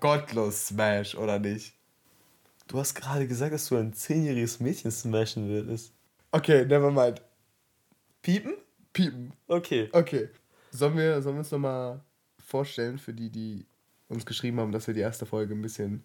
[0.00, 1.74] gottlos Smash, oder nicht?
[2.66, 5.92] Du hast gerade gesagt, dass du ein zehnjähriges Mädchen smashen würdest.
[6.32, 7.22] Okay, never mind.
[8.22, 8.54] Piepen?
[8.92, 9.32] Piepen.
[9.46, 9.88] Okay.
[9.92, 10.28] Okay.
[10.70, 12.00] Sollen wir, sollen wir uns nochmal
[12.38, 13.66] vorstellen, für die, die
[14.08, 16.04] uns geschrieben haben, dass wir die erste Folge ein bisschen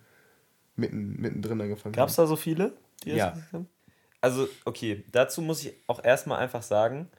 [0.75, 2.73] mitten, mittendrin angefangen Gab es da so viele?
[3.04, 3.30] Die das Ja.
[3.32, 3.70] gesagt haben?
[4.21, 7.10] Also, okay, dazu muss ich auch erstmal einfach sagen,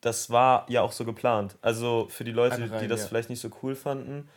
[0.00, 1.56] das war ja auch so geplant.
[1.60, 3.06] Also für die Leute, rein, die das ja.
[3.06, 4.28] vielleicht nicht so cool fanden,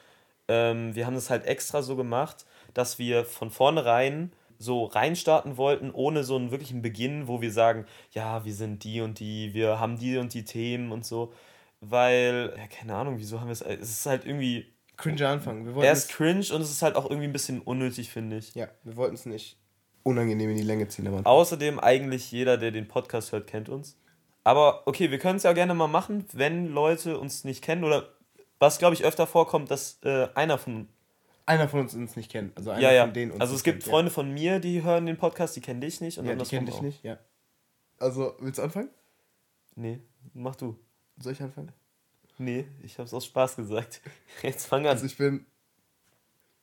[0.48, 5.92] ähm, wir haben das halt extra so gemacht, dass wir von vornherein so reinstarten wollten,
[5.92, 9.80] ohne so einen wirklichen Beginn, wo wir sagen, ja, wir sind die und die, wir
[9.80, 11.34] haben die und die Themen und so.
[11.80, 13.62] Weil, ja, keine Ahnung, wieso haben wir es.
[13.62, 14.72] Es ist halt irgendwie.
[14.98, 15.66] Cringe Anfang.
[15.66, 18.38] Wir wollten Er ist cringe und es ist halt auch irgendwie ein bisschen unnötig, finde
[18.38, 18.54] ich.
[18.54, 19.58] Ja, wir wollten es nicht
[20.04, 21.08] unangenehm in die Länge ziehen.
[21.08, 23.98] Aber Außerdem, eigentlich jeder, der den Podcast hört, kennt uns.
[24.44, 28.10] Aber okay, wir können es ja gerne mal machen, wenn Leute uns nicht kennen oder
[28.62, 30.88] was, glaube ich, öfter vorkommt, dass äh, einer von.
[31.46, 32.56] einer von uns uns nicht kennt.
[32.56, 33.04] Also einer Ja, ja.
[33.04, 35.62] von denen uns Also es gibt kennt, Freunde von mir, die hören den Podcast, die
[35.62, 36.18] kennen dich nicht.
[36.20, 36.82] Und Ja, ja die kennen dich auch.
[36.82, 37.18] nicht, ja.
[37.98, 38.90] Also, willst du anfangen?
[39.76, 40.00] Nee,
[40.34, 40.78] mach du.
[41.18, 41.72] Soll ich anfangen?
[42.38, 44.02] Nee, ich hab's aus Spaß gesagt.
[44.42, 44.88] Jetzt fang an.
[44.92, 45.46] Also ich bin.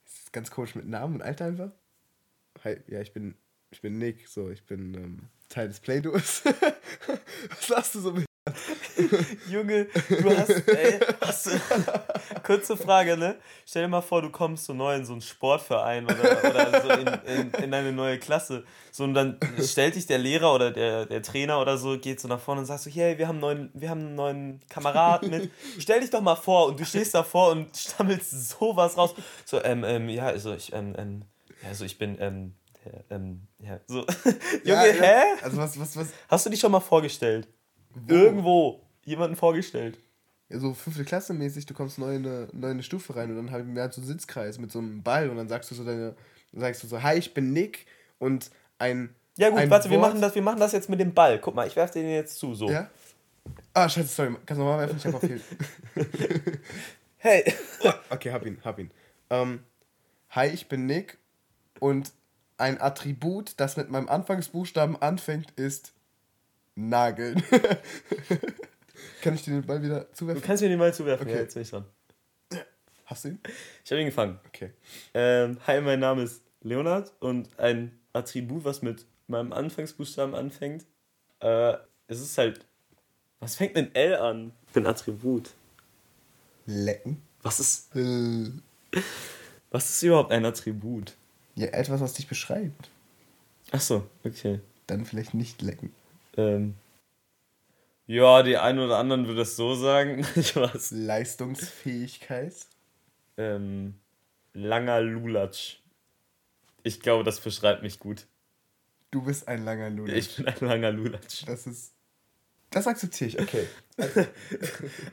[0.07, 1.71] Ist das ganz komisch mit Namen und Alter einfach?
[2.65, 3.35] Hi, ja, ich bin.
[3.71, 6.43] Ich bin Nick, so, ich bin ähm, Teil des Play-Dohs.
[7.51, 8.25] Was sagst du so mit?
[9.51, 11.51] Junge, du hast, ey, hast
[12.43, 13.37] kurze Frage, ne?
[13.67, 16.89] Stell dir mal vor, du kommst so neu in so einen Sportverein oder, oder so
[16.91, 17.07] in,
[17.41, 18.65] in, in eine neue Klasse.
[18.91, 22.29] So, und dann stellt dich der Lehrer oder der, der Trainer oder so, geht so
[22.29, 25.31] nach vorne und sagt so, hey, wir haben, einen neuen, wir haben einen neuen Kameraden
[25.31, 25.51] mit.
[25.79, 29.15] Stell dich doch mal vor und du stehst davor und stammelst sowas raus.
[29.45, 31.23] So, ähm, ähm, ja, also ich, ähm, ähm,
[31.63, 32.55] ja, also ich bin, ähm,
[33.11, 33.99] ähm, ja, so.
[34.65, 34.93] Junge, Ja, ja.
[35.03, 35.23] hä?
[35.43, 36.09] Also was, was, was?
[36.29, 37.47] Hast du dich schon mal vorgestellt?
[38.07, 39.99] Irgendwo jemanden vorgestellt?
[40.49, 43.31] Ja, so fünfte Klasse mäßig, du kommst neu in eine, neu in eine Stufe rein
[43.31, 45.71] und dann haben wir halt so einen Sitzkreis mit so einem Ball und dann sagst
[45.71, 46.15] du so deine,
[46.53, 47.87] sagst du so, hi, ich bin Nick
[48.19, 49.15] und ein.
[49.37, 51.39] Ja gut, ein warte, wir Wort- machen, das, wir machen das jetzt mit dem Ball.
[51.39, 52.71] Guck mal, ich werfe den jetzt zu, so.
[52.71, 52.89] Ja?
[53.75, 54.97] Ah, scheiße, sorry, kannst du nochmal werfen?
[54.99, 55.43] Ich hab verfehlt.
[57.21, 57.53] Hey.
[58.11, 58.91] Okay, hab ihn, hab ihn.
[59.29, 59.61] Ähm,
[60.31, 61.19] hi, ich bin Nick
[61.81, 62.13] und
[62.57, 65.93] ein Attribut, das mit meinem Anfangsbuchstaben anfängt, ist
[66.77, 67.43] Nageln.
[69.23, 70.43] Kann ich dir den Ball wieder Du zuwerfen?
[70.43, 71.27] kannst mir den Ball zuwerfen.
[71.27, 71.37] Okay.
[71.37, 71.85] Ja, jetzt bin ich dran.
[73.07, 73.41] Hast du ihn?
[73.85, 74.39] Ich habe ihn gefangen.
[74.49, 74.71] Okay.
[75.15, 80.85] Ähm, hi, mein Name ist Leonard und ein Attribut, was mit meinem Anfangsbuchstaben anfängt,
[81.41, 81.75] äh,
[82.07, 82.65] es ist halt.
[83.41, 84.53] Was fängt mit L an?
[84.73, 85.51] Für ein Attribut.
[86.67, 87.23] Lecken.
[87.43, 87.95] Was ist.
[87.97, 88.51] Äh,
[89.71, 91.15] Was ist überhaupt ein Attribut?
[91.55, 92.91] Ja, etwas, was dich beschreibt.
[93.71, 94.61] Achso, okay.
[94.87, 95.93] Dann vielleicht nicht lecken.
[96.37, 96.75] Ähm,
[98.09, 100.27] ja, die einen oder anderen würde das so sagen.
[100.35, 100.93] Ich weiß.
[100.93, 102.55] Leistungsfähigkeit.
[103.37, 103.95] Ähm,
[104.55, 105.77] langer Lulatsch.
[106.83, 108.27] Ich glaube, das beschreibt mich gut.
[109.11, 110.15] Du bist ein langer Luder.
[110.15, 111.45] Ich bin ein langer Lulatsch.
[111.47, 111.93] Das ist.
[112.71, 113.67] Das akzeptiere ich, okay.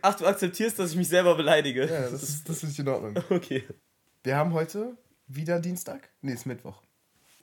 [0.02, 1.86] Ach, du akzeptierst, dass ich mich selber beleidige?
[1.86, 3.22] Ja, das ist, das ist in Ordnung.
[3.30, 3.64] Okay.
[4.24, 6.10] Wir haben heute wieder Dienstag?
[6.22, 6.82] Nee, ist Mittwoch.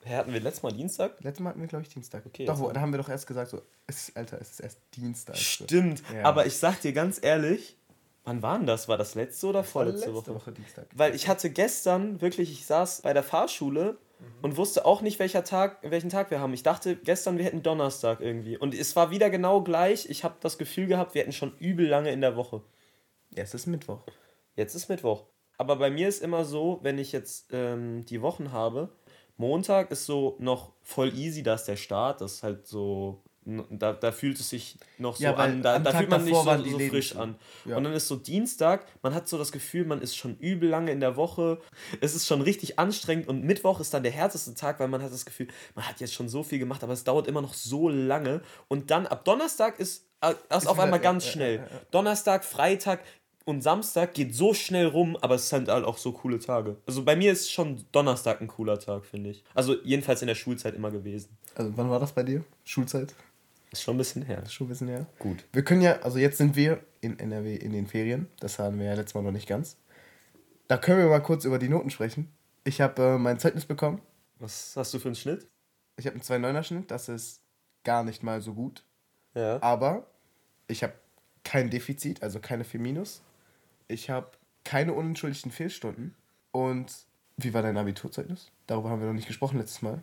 [0.09, 1.21] Hatten wir letztes Mal Dienstag?
[1.21, 2.25] Letztes Mal hatten wir, glaube ich, Dienstag.
[2.27, 4.51] Okay, Doch, jetzt wo, da haben wir doch erst gesagt, so, es ist, Alter, es
[4.51, 5.37] ist erst Dienstag.
[5.37, 6.03] Stimmt.
[6.15, 6.25] Ja.
[6.25, 7.77] Aber ich sag dir ganz ehrlich,
[8.25, 8.89] wann war denn das?
[8.89, 10.35] War das letzte oder War vorletzte letzte Woche?
[10.35, 10.87] Woche Dienstag.
[10.95, 14.27] Weil ich hatte gestern wirklich, ich saß bei der Fahrschule Mhm.
[14.43, 16.55] und wusste auch nicht, welcher Tag, welchen Tag wir haben.
[16.55, 18.57] Ich dachte gestern, wir hätten Donnerstag irgendwie.
[18.57, 20.09] Und es war wieder genau gleich.
[20.09, 22.63] Ich habe das Gefühl gehabt, wir hätten schon übel lange in der Woche.
[23.35, 24.05] Es ist Mittwoch.
[24.55, 25.25] Jetzt ist Mittwoch.
[25.59, 28.91] Aber bei mir ist immer so, wenn ich jetzt ähm, die Wochen habe,
[29.43, 32.21] Montag ist so noch voll easy, da ist der Start.
[32.21, 35.91] Das ist halt so, da, da fühlt es sich noch so Ja, an, da, da
[35.91, 37.35] fühlt man nicht davor so, so frisch an.
[37.65, 37.77] Ja.
[37.77, 40.93] Und dann ist so Dienstag, man hat so das Gefühl, man ist schon übel lange
[40.93, 41.59] in der Woche.
[42.01, 45.13] Es ist schon richtig anstrengend und Mittwoch ist dann der härteste Tag, weil man hat
[45.13, 47.89] das Gefühl, man hat jetzt schon so viel gemacht, aber es dauert immer noch so
[47.89, 48.43] lange.
[48.69, 51.67] Und dann ab Donnerstag ist äh, das Ist auf einmal ganz schnell.
[51.91, 53.01] Donnerstag, Freitag
[53.45, 56.77] und Samstag geht so schnell rum, aber es sind halt auch so coole Tage.
[56.87, 59.45] Also bei mir ist schon Donnerstag ein cooler Tag, finde ich.
[59.55, 61.37] Also jedenfalls in der Schulzeit immer gewesen.
[61.55, 62.45] Also, wann war das bei dir?
[62.65, 63.15] Schulzeit?
[63.71, 64.43] Ist schon ein bisschen her.
[64.49, 65.07] Schon ein bisschen her.
[65.19, 65.45] Gut.
[65.53, 68.29] Wir können ja, also jetzt sind wir in NRW in den Ferien.
[68.39, 69.77] Das hatten wir ja letztes Mal noch nicht ganz.
[70.69, 72.31] Da können wir mal kurz über die Noten sprechen.
[72.65, 74.01] Ich habe äh, mein Zeugnis bekommen.
[74.39, 75.47] Was hast du für einen Schnitt?
[75.97, 76.91] Ich habe einen 2,9er Schnitt.
[76.91, 77.41] Das ist
[77.83, 78.85] gar nicht mal so gut.
[79.35, 79.61] Ja.
[79.63, 80.07] Aber
[80.69, 80.93] ich habe
[81.45, 83.23] kein Defizit, also keine 4 Minus.
[83.93, 84.33] Ich habe
[84.65, 86.15] keine unentschuldigten Fehlstunden.
[86.51, 86.93] Und
[87.37, 88.51] wie war dein Abiturzeugnis?
[88.67, 90.03] Darüber haben wir noch nicht gesprochen letztes Mal.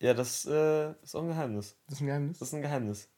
[0.00, 1.76] Ja, das äh, ist auch ein Geheimnis.
[1.86, 2.38] Das ist ein Geheimnis.
[2.38, 3.08] Das ist ein Geheimnis.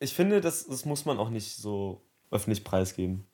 [0.00, 3.26] Ich finde, das, das muss man auch nicht so öffentlich preisgeben.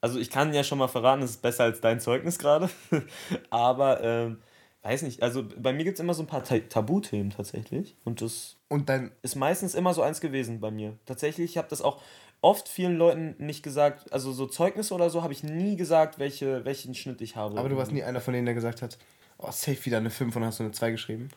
[0.00, 2.70] Also ich kann ja schon mal verraten, es ist besser als dein Zeugnis gerade.
[3.50, 4.42] Aber ähm,
[4.82, 7.96] weiß nicht, also bei mir gibt es immer so ein paar Ta Tabuthemen tatsächlich.
[8.04, 10.98] Und das und dann ist meistens immer so eins gewesen bei mir.
[11.06, 12.00] Tatsächlich, ich habe das auch
[12.42, 16.64] oft vielen Leuten nicht gesagt, also so Zeugnisse oder so habe ich nie gesagt, welche,
[16.64, 17.58] welchen Schnitt ich habe.
[17.58, 18.98] Aber du warst nie einer von denen, der gesagt hat,
[19.38, 21.28] oh, safe wieder eine 5 und hast du eine 2 geschrieben.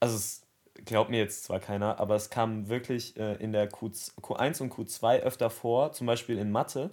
[0.00, 0.42] Also es
[0.84, 4.72] glaubt mir jetzt zwar keiner, aber es kam wirklich äh, in der Q, Q1 und
[4.72, 6.90] Q2 öfter vor, zum Beispiel in Mathe,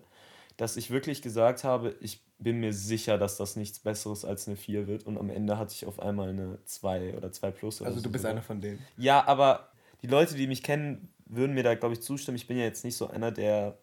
[0.57, 4.57] dass ich wirklich gesagt habe, ich bin mir sicher, dass das nichts Besseres als eine
[4.57, 7.81] 4 wird und am Ende hatte ich auf einmal eine 2 oder 2 plus.
[7.81, 8.31] also du so bist sogar.
[8.31, 8.79] einer von denen.
[8.97, 9.69] Ja, aber
[10.01, 12.37] die Leute, die mich kennen, würden mir da, glaube ich, zustimmen.
[12.37, 13.77] Ich bin ja jetzt nicht so einer, der.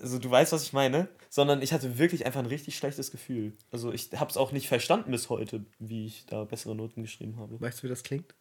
[0.00, 3.52] Also, du weißt, was ich meine, sondern ich hatte wirklich einfach ein richtig schlechtes Gefühl.
[3.70, 7.36] Also, ich habe es auch nicht verstanden bis heute, wie ich da bessere Noten geschrieben
[7.38, 7.60] habe.
[7.60, 8.34] Weißt du, wie das klingt?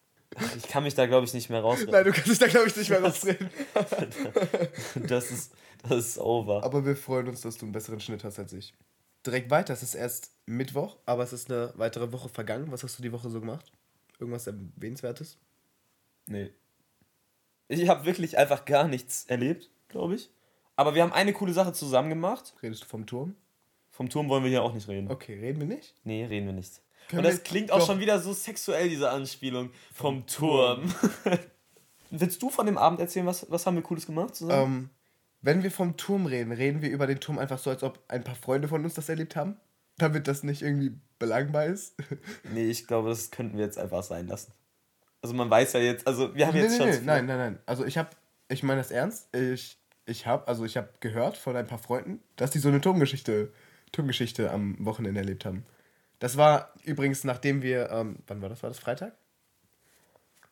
[0.58, 1.92] Ich kann mich da, glaube ich, nicht mehr rausreden.
[1.92, 3.50] Nein, du kannst dich da, glaube ich, nicht mehr rausreden.
[5.08, 5.54] das, ist,
[5.88, 6.64] das ist over.
[6.64, 8.74] Aber wir freuen uns, dass du einen besseren Schnitt hast als ich.
[9.26, 12.72] Direkt weiter, es ist erst Mittwoch, aber es ist eine weitere Woche vergangen.
[12.72, 13.72] Was hast du die Woche so gemacht?
[14.20, 15.38] Irgendwas Erwähnenswertes?
[16.28, 16.52] Nee.
[17.70, 20.30] Ich habe wirklich einfach gar nichts erlebt, glaube ich.
[20.76, 22.56] Aber wir haben eine coole Sache zusammen gemacht.
[22.64, 23.36] Redest du vom Turm?
[23.92, 25.12] Vom Turm wollen wir hier auch nicht reden.
[25.12, 25.94] Okay, reden wir nicht?
[26.04, 26.82] Nee, reden wir nicht.
[27.10, 29.72] Können Und das klingt auch schon wieder so sexuell, diese Anspielung.
[29.94, 30.94] Vom Turm.
[32.10, 34.74] Willst du von dem Abend erzählen, was, was haben wir Cooles gemacht zusammen?
[34.74, 34.90] Ähm,
[35.42, 38.24] wenn wir vom Turm reden, reden wir über den Turm einfach so, als ob ein
[38.24, 39.58] paar Freunde von uns das erlebt haben?
[39.98, 41.96] Damit das nicht irgendwie belangbar ist?
[42.54, 44.54] nee, ich glaube, das könnten wir jetzt einfach sein lassen.
[45.22, 46.88] Also man weiß ja jetzt, also wir haben nee, jetzt nee, schon...
[46.88, 47.60] nee, viel- nein, nein, nein.
[47.66, 48.10] Also ich habe,
[48.48, 49.34] ich meine das ernst.
[49.36, 52.80] Ich, ich habe, also ich habe gehört von ein paar Freunden, dass die so eine
[52.82, 53.52] Turmgeschichte,
[53.92, 55.66] Turmgeschichte am Wochenende erlebt haben.
[56.20, 58.62] Das war übrigens, nachdem wir, ähm, wann war das?
[58.64, 59.14] War das Freitag?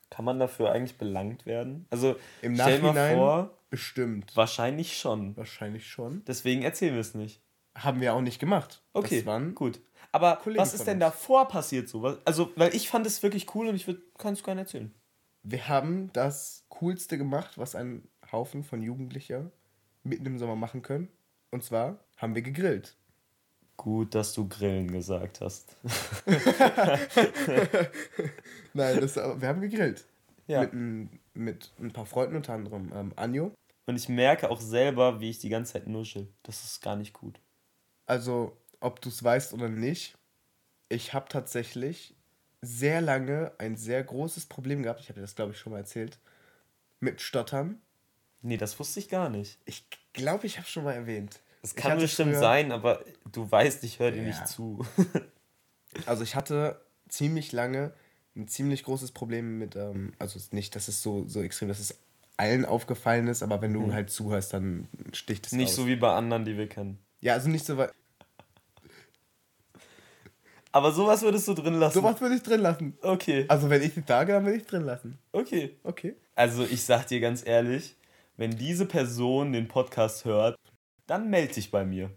[0.10, 1.86] Kann man dafür eigentlich belangt werden?
[1.90, 4.36] Also Im stell mal Nachhinein vor, bestimmt.
[4.36, 5.36] wahrscheinlich schon.
[5.36, 6.24] Wahrscheinlich schon.
[6.25, 7.42] Deswegen erzählen wir es nicht.
[7.75, 8.81] Haben wir auch nicht gemacht.
[8.94, 9.80] Okay, Das waren gut.
[10.12, 12.18] Aber Kollegen was ist denn davor passiert so?
[12.25, 13.86] Also, weil ich fand es wirklich cool und ich
[14.18, 14.94] kann es gerne erzählen.
[15.44, 19.51] Wir haben das Coolste gemacht, was ein Haufen von Jugendlicher
[20.04, 21.09] mitten im Sommer machen können.
[21.51, 22.95] Und zwar haben wir gegrillt.
[23.77, 25.77] Gut, dass du Grillen gesagt hast.
[28.74, 30.06] Nein, das, wir haben gegrillt.
[30.48, 30.62] Ja.
[30.62, 33.51] Mit, ein- mit ein paar Freunden, unter anderem ähm, Anjo.
[33.86, 36.27] Und ich merke auch selber, wie ich die ganze Zeit nuschel.
[36.44, 37.39] Das ist gar nicht gut.
[38.06, 40.18] Also, ob du es weißt oder nicht,
[40.89, 42.15] ich habe tatsächlich
[42.62, 45.00] sehr lange ein sehr großes Problem gehabt.
[45.01, 46.19] Ich habe dir das, glaube ich, schon mal erzählt.
[47.00, 47.79] Mit Stottern.
[48.41, 49.59] Nee, das wusste ich gar nicht.
[49.65, 51.39] Ich glaube, ich habe schon mal erwähnt.
[51.62, 54.27] Es kann bestimmt früher- sein, aber du weißt, ich höre dir Ja.
[54.27, 54.85] nicht zu.
[56.06, 56.79] Also ich hatte
[57.09, 57.91] ziemlich lange
[58.35, 61.97] ein ziemlich großes Problem mit, ähm, also nicht, dass es so, so extrem, dass es
[62.35, 65.75] allen aufgefallen ist, aber wenn du halt zuhörst, dann sticht es nicht aus.
[65.75, 67.00] so wie bei anderen, die wir kennen.
[67.19, 67.94] Ja, also nicht so weit.
[70.77, 71.95] Aber sowas würdest du drin lassen.
[71.95, 72.95] Sowas würde ich drin lassen.
[73.01, 75.18] Okay, Also wenn ich nicht sage, dann würde ich drin lassen.
[75.31, 75.75] okay.
[75.83, 76.15] Okay.
[76.35, 77.95] Also ich sag dir ganz ehrlich,
[78.35, 80.56] wenn diese Person den Podcast hört,
[81.07, 82.12] dann melde dich bei mir.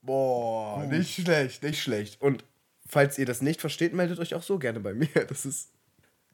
[0.00, 2.22] Boah, nicht schlecht, nicht schlecht.
[2.22, 2.44] Und
[2.86, 5.08] falls ihr das nicht versteht, meldet euch auch so gerne bei mir.
[5.28, 5.70] Das ist.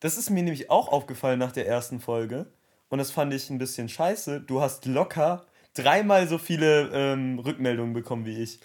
[0.01, 2.47] Das ist mir nämlich auch aufgefallen nach der ersten Folge.
[2.91, 4.41] Und das fand ich ein bisschen scheiße.
[4.43, 8.61] Du hast locker dreimal so viele ähm, Rückmeldungen bekommen wie ich.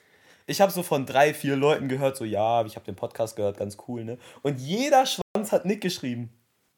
[0.48, 3.58] Ich habe so von drei, vier Leuten gehört, so ja, ich habe den Podcast gehört,
[3.58, 4.18] ganz cool, ne?
[4.44, 6.30] Und jeder Schwanz hat Nick geschrieben.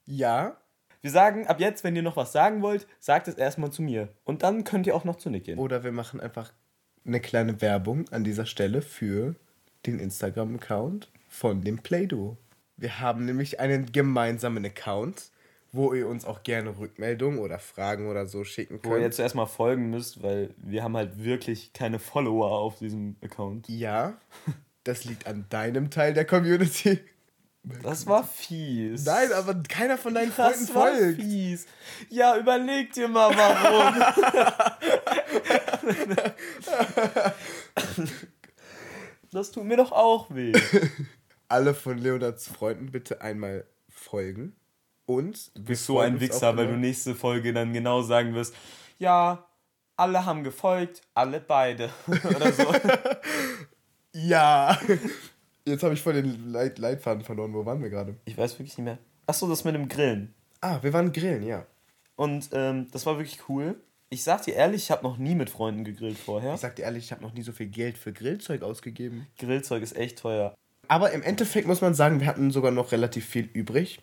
[0.06, 0.58] Ja,
[1.02, 4.10] Wir sagen ab jetzt, wenn ihr noch was sagen wollt, sagt es erstmal zu mir.
[4.24, 5.60] Und dann könnt ihr auch noch zu Nick gehen.
[5.60, 6.52] oder wir machen einfach
[7.06, 9.36] eine kleine Werbung an dieser Stelle für
[9.86, 12.38] den Instagram-Account von dem Play-Doh.
[12.78, 15.32] Wir haben nämlich einen gemeinsamen Account,
[15.78, 19.04] wo ihr uns auch gerne Rückmeldungen oder Fragen oder so schicken Wo ihr könnt.
[19.04, 23.70] jetzt zuerst mal folgen müsst, weil wir haben halt wirklich keine Follower auf diesem Account.
[23.70, 24.18] Ja,
[24.84, 27.00] das liegt an deinem Teil der Community.
[27.84, 29.04] Das war fies.
[29.04, 31.22] Nein, aber keiner von deinen Freunden Das war folgt.
[31.22, 31.66] fies.
[32.08, 33.94] Ja, überleg dir mal warum.
[39.32, 40.54] das tut mir doch auch weh.
[41.50, 44.56] Alle von Leonards Freunden bitte einmal folgen.
[45.08, 48.54] Und Du bist so ein Wichser, weil du nächste Folge dann genau sagen wirst,
[49.00, 49.48] ja,
[49.96, 51.90] alle haben gefolgt, alle beide.
[52.36, 52.64] Oder so.
[54.14, 54.80] Ja.
[55.66, 57.54] Jetzt habe ich voll den Leit Leitfaden verloren.
[57.54, 58.16] Wo waren wir gerade?
[58.26, 58.98] Ich weiß wirklich nicht mehr.
[59.28, 60.34] Achso, das mit dem Grillen.
[60.62, 61.68] Ah, wir waren grillen, ja.
[62.16, 63.76] Und ähm, das war wirklich cool.
[64.10, 66.56] Ich sag dir ehrlich, ich habe noch nie mit Freunden gegrillt vorher.
[66.56, 69.28] Ich sag dir ehrlich, ich habe noch nie so viel Geld für Grillzeug ausgegeben.
[69.38, 70.56] Grillzeug ist echt teuer.
[70.88, 74.00] Aber im Endeffekt muss man sagen, wir hatten sogar noch relativ viel übrig.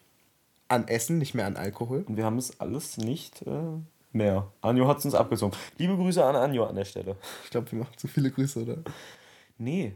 [0.69, 2.05] An Essen, nicht mehr an Alkohol.
[2.09, 3.51] Und wir haben es alles nicht äh,
[4.13, 4.47] mehr.
[4.63, 5.57] Anjo hat es uns abgezogen.
[5.79, 7.17] Liebe Grüße an Anjo an der Stelle.
[7.45, 8.79] Ich glaube, wir machen zu viele Grüße, oder?
[9.59, 9.95] Nee.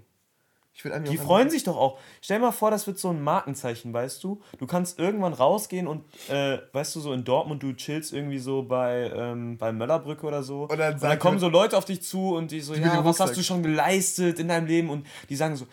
[0.74, 1.98] Ich will Anjo Die freuen sich doch auch.
[2.20, 4.40] Stell dir mal vor, das wird so ein Markenzeichen, weißt du?
[4.58, 8.62] Du kannst irgendwann rausgehen und, äh, weißt du, so in Dortmund, du chillst irgendwie so
[8.62, 10.64] bei, ähm, bei Möllerbrücke oder so.
[10.68, 13.18] Und dann, sagt kommen er- so Leute auf dich zu und die so, ja, was
[13.18, 14.90] hast du schon geleistet in deinem Leben?
[14.90, 15.66] Und die sagen so,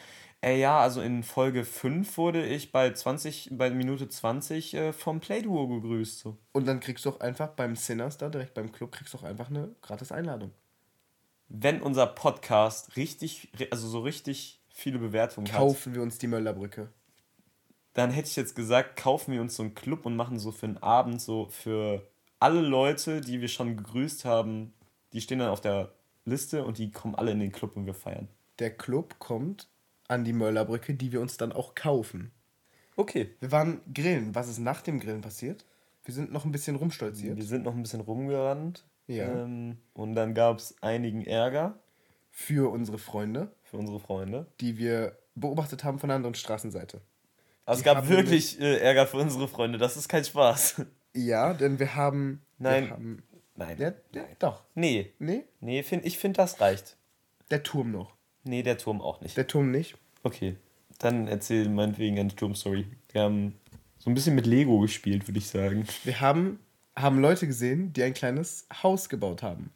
[0.46, 5.20] ey, ja, also in Folge 5 wurde ich bei 20, bei Minute 20 äh, vom
[5.20, 6.20] Playduo gegrüßt.
[6.20, 6.38] So.
[6.52, 9.24] Und dann kriegst du auch einfach beim Sinners da, direkt beim Club, kriegst du auch
[9.24, 10.52] einfach eine gratis Einladung.
[11.48, 16.90] Wenn unser Podcast richtig, also so richtig viele Bewertungen hat, Kaufen wir uns die Möllerbrücke.
[17.94, 20.68] dann hätte ich jetzt gesagt, kaufen wir uns so einen Club und machen so für
[20.68, 22.08] einen Abend so für
[22.40, 24.74] alle Leute, die wir schon gegrüßt haben,
[25.12, 27.96] die stehen dann auf der Liste und die kommen alle in den Club und wir
[27.96, 28.28] feiern.
[28.60, 29.70] Der Club kommt
[30.07, 32.31] an die Möllerbrücke, die wir uns dann auch kaufen.
[32.95, 33.31] Okay.
[33.39, 34.35] Wir waren grillen.
[34.35, 35.65] Was ist nach dem Grillen passiert?
[36.03, 37.35] Wir sind noch ein bisschen rumstolziert.
[37.38, 38.85] Wir sind noch ein bisschen rumgerannt.
[39.07, 39.25] Ja.
[39.43, 41.79] Ähm, und dann gab es einigen Ärger
[42.31, 44.47] Für unsere Freunde, für unsere Freunde.
[44.62, 47.01] die wir beobachtet haben von der anderen Straßenseite.
[47.65, 49.77] Also es gab wirklich äh, Ärger für unsere Freunde.
[49.77, 50.83] Das ist kein Spaß.
[51.13, 52.41] Ja, denn wir haben.
[52.57, 52.83] Nein.
[52.85, 53.24] Wir haben,
[53.55, 53.77] Nein.
[53.79, 54.63] ja, ja, doch.
[54.75, 55.13] Nee.
[55.19, 56.97] Nee, Nee, find, ich finde, das reicht.
[57.51, 58.14] der Turm noch.
[58.46, 59.36] Nee, der Turm auch nicht.
[59.36, 59.96] Der Turm nicht.
[60.24, 60.56] Okay.
[61.00, 62.86] Dann erzähl meinetwegen eine Turmstory.
[63.12, 63.56] Wir haben
[63.98, 65.88] so ein bisschen mit Lego gespielt, würde ich sagen.
[66.04, 66.60] Wir haben,
[66.96, 69.72] haben Leute gesehen, die ein kleines Haus gebaut haben.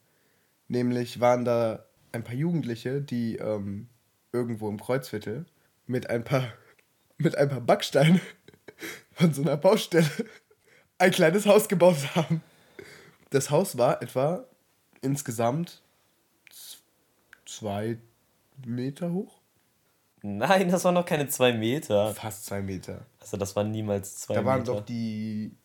[0.68, 3.90] Nämlich waren da ein paar Jugendliche, die ähm,
[4.32, 5.46] irgendwo im Kreuzviertel
[5.88, 6.54] mit ein paar,
[7.18, 8.22] mit ein paar Backsteinen
[9.14, 10.08] von so einer Baustelle
[11.00, 12.44] ein kleines Haus gebaut haben.
[13.32, 14.46] Das Haus war etwa
[15.02, 15.82] insgesamt
[17.46, 17.98] zwei
[18.66, 19.40] Meter hoch.
[20.22, 22.14] Nein, das waren noch keine zwei Meter.
[22.14, 23.06] Fast zwei Meter.
[23.20, 24.74] Also das waren niemals zwei Da waren Meter.
[24.74, 25.56] doch die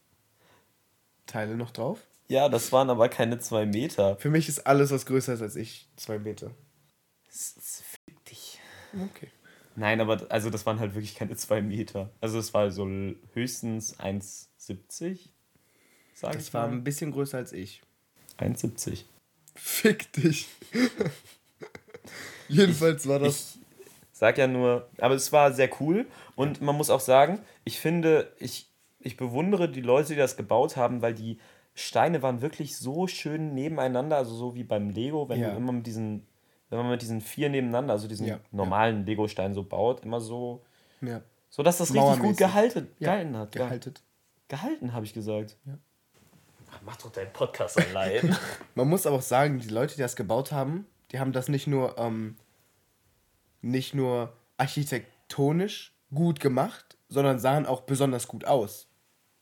[1.26, 1.98] Teile noch drauf.
[2.28, 4.16] ja, das waren aber keine zwei Meter.
[4.16, 6.50] Für mich ist alles, was größer ist als ich, zwei Meter.
[7.28, 8.60] Fick dich.
[8.92, 9.28] Okay.
[9.76, 12.10] Nein, aber also das waren halt wirklich keine zwei Meter.
[12.20, 12.86] Also es war so
[13.32, 15.30] höchstens 1,70,
[16.14, 16.74] sag Das ich war mal.
[16.74, 17.82] ein bisschen größer als ich.
[18.38, 19.02] 1,70.
[19.56, 20.46] Fick dich.
[22.48, 23.58] Jedenfalls war das.
[24.12, 27.80] Ich sag ja nur, aber es war sehr cool und man muss auch sagen, ich
[27.80, 28.70] finde, ich,
[29.00, 31.38] ich bewundere die Leute, die das gebaut haben, weil die
[31.74, 35.50] Steine waren wirklich so schön nebeneinander, also so wie beim Lego, wenn Ja.
[35.50, 36.24] du immer mit diesen,
[36.70, 38.40] wenn man mit diesen vier nebeneinander, also diesen Ja, ja.
[38.52, 40.62] normalen Lego-Stein so baut, immer so,
[41.00, 41.20] Ja,
[41.50, 43.52] so dass das richtig gut gehalten, ja, gehalten hat.
[43.52, 43.94] Gehalten.
[44.46, 45.56] Gehalten, habe ich gesagt.
[45.66, 45.76] Ja.
[46.70, 48.36] Ach, Mach doch deinen Podcast allein.
[48.76, 51.68] Man muss aber auch sagen, die Leute, die das gebaut haben, die haben das nicht
[51.68, 52.34] nur, ähm,
[53.62, 58.88] nicht nur architektonisch gut gemacht, sondern sahen auch besonders gut aus.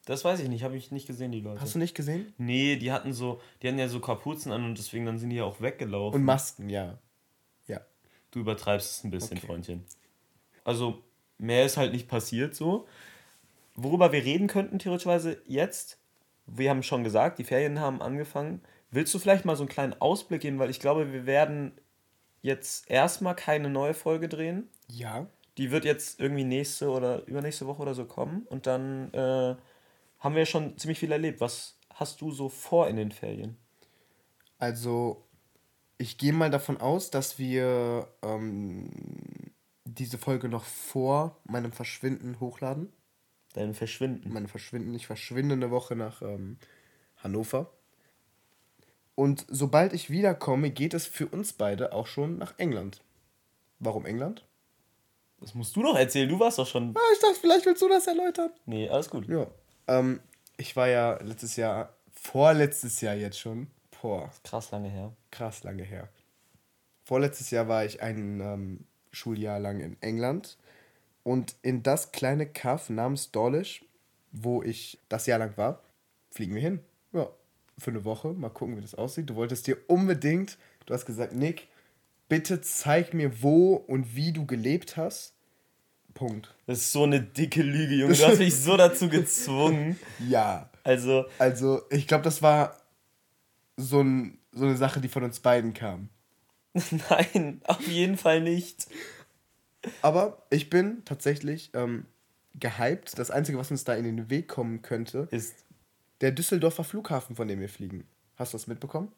[0.05, 1.61] das weiß ich nicht, habe ich nicht gesehen, die Leute.
[1.63, 2.35] Hast du nicht gesehen?
[2.37, 5.37] Nee, die hatten so, die hatten ja so Kapuzen an und deswegen dann sind die
[5.37, 6.21] ja auch weggelaufen.
[6.21, 6.99] Und Masken, ja.
[7.67, 7.81] Ja.
[8.33, 9.47] Du übertreibst es ein bisschen, Okay.
[9.47, 9.85] Freundchen.
[10.65, 11.03] Also,
[11.39, 12.87] mehr ist halt nicht passiert so.
[13.77, 15.99] Worüber wir reden könnten, theoretischweise jetzt,
[16.47, 18.61] wir haben schon gesagt, die Ferien haben angefangen.
[18.93, 21.73] Willst du vielleicht mal so einen kleinen Ausblick geben, weil ich glaube, wir werden
[22.43, 24.69] jetzt erstmal keine neue Folge drehen.
[24.89, 25.27] Ja.
[25.57, 29.57] Die wird jetzt irgendwie nächste oder übernächste Woche oder so kommen und dann äh,
[30.19, 31.41] haben wir schon ziemlich viel erlebt.
[31.41, 33.57] Was hast du so vor in den Ferien?
[34.59, 35.25] Also,
[35.97, 38.91] ich gehe mal davon aus, dass wir ähm,
[39.85, 42.93] diese Folge noch vor meinem Verschwinden hochladen.
[43.55, 44.33] Dein Verschwinden.
[44.33, 46.59] Mein Verschwinden, ich verschwinde eine Woche nach ähm,
[47.17, 47.73] Hannover.
[49.15, 53.03] Und sobald ich wiederkomme, geht es für uns beide auch schon nach England.
[53.79, 54.45] Warum England?
[55.41, 56.95] Das musst du doch erzählen, du warst doch schon.
[56.97, 58.51] Ah, ich dachte, vielleicht willst du das erläutern.
[58.65, 59.29] Nee, alles gut.
[59.29, 59.47] Ja.
[59.89, 60.21] Ähm,
[60.57, 63.67] ich war ja letztes Jahr, vorletztes Jahr jetzt schon,
[64.01, 65.13] boah, Krass lange her.
[65.31, 66.09] krass lange her.
[67.05, 70.57] Vorletztes Jahr war ich ein ähm, Schuljahr lang in England
[71.25, 73.85] und in das kleine Kaff namens Dawlish,
[74.31, 75.83] wo ich das Jahr lang war,
[76.31, 76.79] fliegen wir hin.
[77.13, 77.29] Ja,
[77.83, 79.29] für eine Woche, mal gucken, wie das aussieht.
[79.29, 81.69] Du wolltest dir unbedingt, du hast gesagt, Nick,
[82.29, 85.35] bitte zeig mir, wo und wie du gelebt hast.
[86.15, 86.55] Punkt.
[86.67, 88.15] Das ist so eine dicke Lüge, Junge.
[88.17, 89.99] Du hast mich so dazu gezwungen.
[90.29, 92.77] Ja, Also, also ich glaube, das war
[93.77, 96.09] so, ein, so eine Sache, die von uns beiden kam.
[97.11, 98.87] nein, auf jeden Fall nicht.
[100.01, 102.07] Aber ich bin tatsächlich ähm,
[102.55, 103.19] gehypt.
[103.19, 105.55] Das Einzige, was uns da in den Weg kommen könnte, Ist.
[106.23, 108.07] Der Düsseldorfer Flughafen, von dem wir fliegen.
[108.37, 109.13] Hast du das mitbekommen?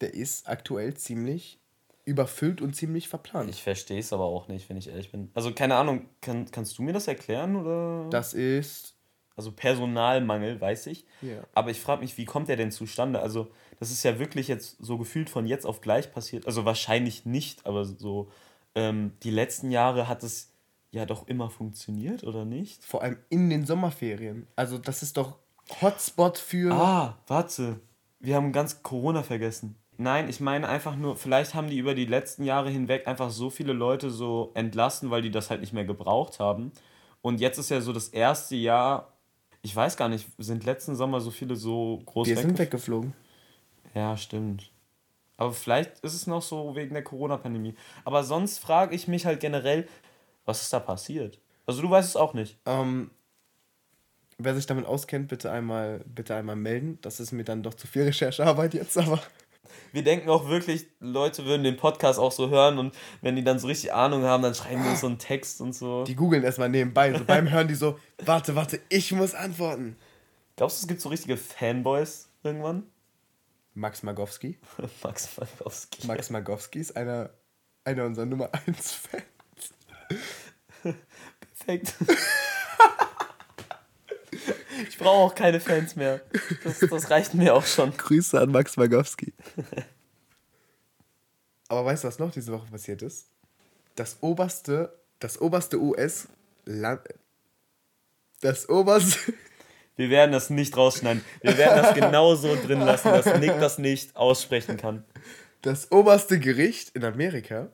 [0.00, 1.58] Der ist aktuell ziemlich
[2.04, 3.48] überfüllt und ziemlich verplant.
[3.48, 5.30] Ich verstehe es aber auch nicht, wenn ich ehrlich bin.
[5.32, 8.10] Also, keine Ahnung, kann, kannst du mir das erklären oder?
[8.10, 8.94] Das ist
[9.36, 11.06] Also Personalmangel, weiß ich.
[11.22, 11.42] Ja.
[11.54, 13.20] Aber ich frage mich, wie kommt der denn zustande?
[13.20, 16.46] Also, das ist ja wirklich jetzt so gefühlt von jetzt auf gleich passiert.
[16.46, 18.30] Also wahrscheinlich nicht, aber so
[18.74, 20.52] ähm, die letzten Jahre hat es
[20.90, 22.84] ja doch immer funktioniert, oder nicht?
[22.84, 24.46] Vor allem in den Sommerferien.
[24.54, 25.38] Also das ist doch
[25.80, 26.72] Hotspot für.
[26.72, 27.80] Ah, warte.
[28.20, 29.76] Wir haben ganz Corona vergessen.
[29.96, 33.48] Nein, ich meine einfach nur, vielleicht haben die über die letzten Jahre hinweg einfach so
[33.50, 36.72] viele Leute so entlassen, weil die das halt nicht mehr gebraucht haben.
[37.22, 39.12] Und jetzt ist ja so das erste Jahr,
[39.62, 43.14] ich weiß gar nicht, sind letzten Sommer so viele so groß Wir sind weggef- weggeflogen.
[43.94, 44.70] Ja, stimmt.
[45.36, 47.74] Aber vielleicht ist es noch so wegen der Corona-Pandemie.
[48.04, 49.88] Aber sonst frage ich mich halt generell,
[50.44, 51.40] was ist da passiert?
[51.66, 52.58] Also du weißt es auch nicht.
[52.66, 53.10] Ähm,
[54.38, 56.98] wer sich damit auskennt, bitte einmal, bitte einmal melden.
[57.02, 59.20] Das ist mir dann doch zu viel Recherchearbeit jetzt, aber.
[59.92, 63.58] Wir denken auch wirklich, Leute würden den Podcast auch so hören und wenn die dann
[63.58, 66.04] so richtig Ahnung haben, dann schreiben die uns so einen Text und so.
[66.04, 67.16] Die googeln erstmal nebenbei.
[67.16, 69.96] So beim Hören die so, warte, warte, ich muss antworten.
[70.56, 72.84] Glaubst du, es gibt so richtige Fanboys irgendwann?
[73.74, 74.58] Max Magowski.
[75.02, 76.06] Max Falkowski.
[76.06, 77.30] Max Magowski ist einer,
[77.84, 79.24] einer unserer Nummer 1 Fans.
[81.56, 81.94] Perfekt.
[84.88, 86.20] ich brauche auch keine Fans mehr.
[86.62, 87.96] Das, das reicht mir auch schon.
[87.96, 89.32] Grüße an Max Magowski.
[91.68, 93.26] Aber weißt du, was noch diese Woche passiert ist?
[93.96, 97.00] Das oberste, das oberste US-Land.
[98.40, 99.32] Das oberste.
[99.96, 101.24] Wir werden das nicht rausschneiden.
[101.40, 105.04] Wir werden das genau so drin lassen, dass Nick das nicht aussprechen kann.
[105.62, 107.68] Das oberste Gericht in Amerika,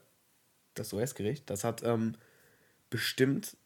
[0.74, 2.14] das US-Gericht, das hat ähm,
[2.90, 3.56] bestimmt,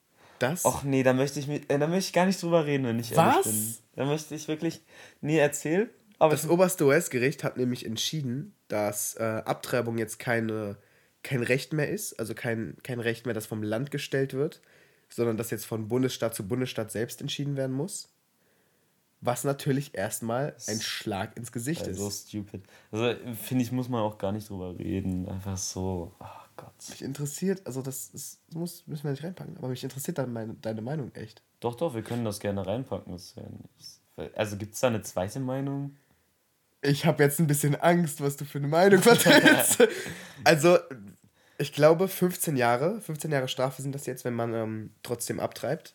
[0.49, 0.65] dass.
[0.65, 2.99] Och nee, da möchte ich, mit, äh, da möchte ich gar nicht drüber reden, wenn
[2.99, 3.45] ich ehrlich Was?
[3.45, 3.75] bin.
[3.97, 4.81] Da möchte ich wirklich
[5.21, 5.89] nie erzählen.
[6.19, 10.77] Aber Das oberste US-Gericht hat nämlich entschieden, dass äh, Abtreibung jetzt keine,
[11.23, 14.61] kein Recht mehr ist, also kein, kein Recht mehr, das vom Land gestellt wird,
[15.09, 18.09] sondern das jetzt von Bundesstaat zu Bundesstaat selbst entschieden werden muss.
[19.21, 21.99] Was natürlich erstmal ein Schlag ins Gesicht äh, ist.
[21.99, 22.63] so stupid.
[22.93, 25.27] Also finde ich, muss man auch gar nicht drüber reden.
[25.29, 26.75] Einfach so, ach Gott.
[26.91, 30.55] Mich interessiert, also das, das muss, müssen wir nicht reinpacken, aber mich interessiert dann meine,
[30.55, 31.43] deine Meinung echt.
[31.61, 33.13] Doch, doch, wir können das gerne reinpacken.
[33.13, 33.35] Das
[34.35, 35.97] also gibt es da eine zweite Meinung?
[36.83, 39.89] Ich habe jetzt ein bisschen Angst, was du für eine Meinung vertrittst.
[40.45, 40.79] also,
[41.59, 45.95] ich glaube, 15 Jahre, 15 Jahre Strafe sind das jetzt, wenn man ähm, trotzdem abtreibt.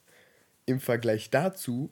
[0.66, 1.92] Im Vergleich dazu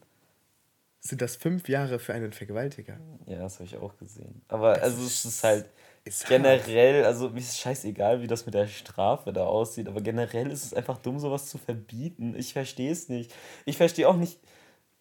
[0.99, 2.97] sind das fünf Jahre für einen Vergewaltiger.
[3.27, 4.41] Ja, das habe ich auch gesehen.
[4.47, 5.69] Aber also es ist halt
[6.07, 6.29] ist hart.
[6.29, 10.65] generell, also mir ist scheißegal, wie das mit der Strafe da aussieht, aber generell ist
[10.65, 12.35] es einfach dumm, sowas zu verbieten.
[12.37, 13.33] Ich verstehe es nicht.
[13.65, 14.39] Ich verstehe auch nicht,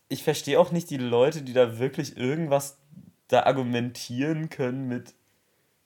[0.09, 2.79] ich verstehe auch nicht die Leute, die da wirklich irgendwas
[3.29, 5.15] da argumentieren können mit.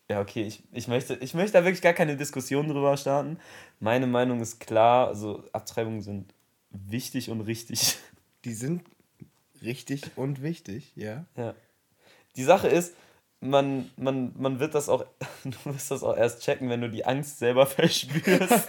[0.09, 3.39] Ja, okay, ich, ich, möchte, ich möchte da wirklich gar keine Diskussion drüber starten.
[3.79, 6.35] Meine Meinung ist klar, also Abtreibungen sind
[6.71, 7.99] wichtig und richtig.
[8.45, 8.83] Die sind
[9.63, 11.27] richtig und wichtig, ja.
[11.37, 11.55] Ja.
[12.37, 12.95] Die Sache ist,
[13.41, 15.05] man, man, man wird das auch,
[15.45, 18.69] du wirst das auch erst checken, wenn du die Angst selber verspürst,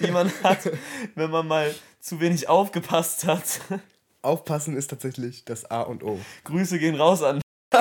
[0.00, 0.70] die man hat,
[1.14, 3.60] wenn man mal zu wenig aufgepasst hat.
[4.22, 6.20] Aufpassen ist tatsächlich das A und O.
[6.44, 7.40] Grüße gehen raus an.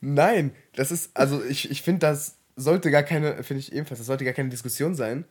[0.00, 4.06] Nein, das ist, also ich, ich finde, das sollte gar keine, finde ich ebenfalls, das
[4.06, 5.24] sollte gar keine Diskussion sein.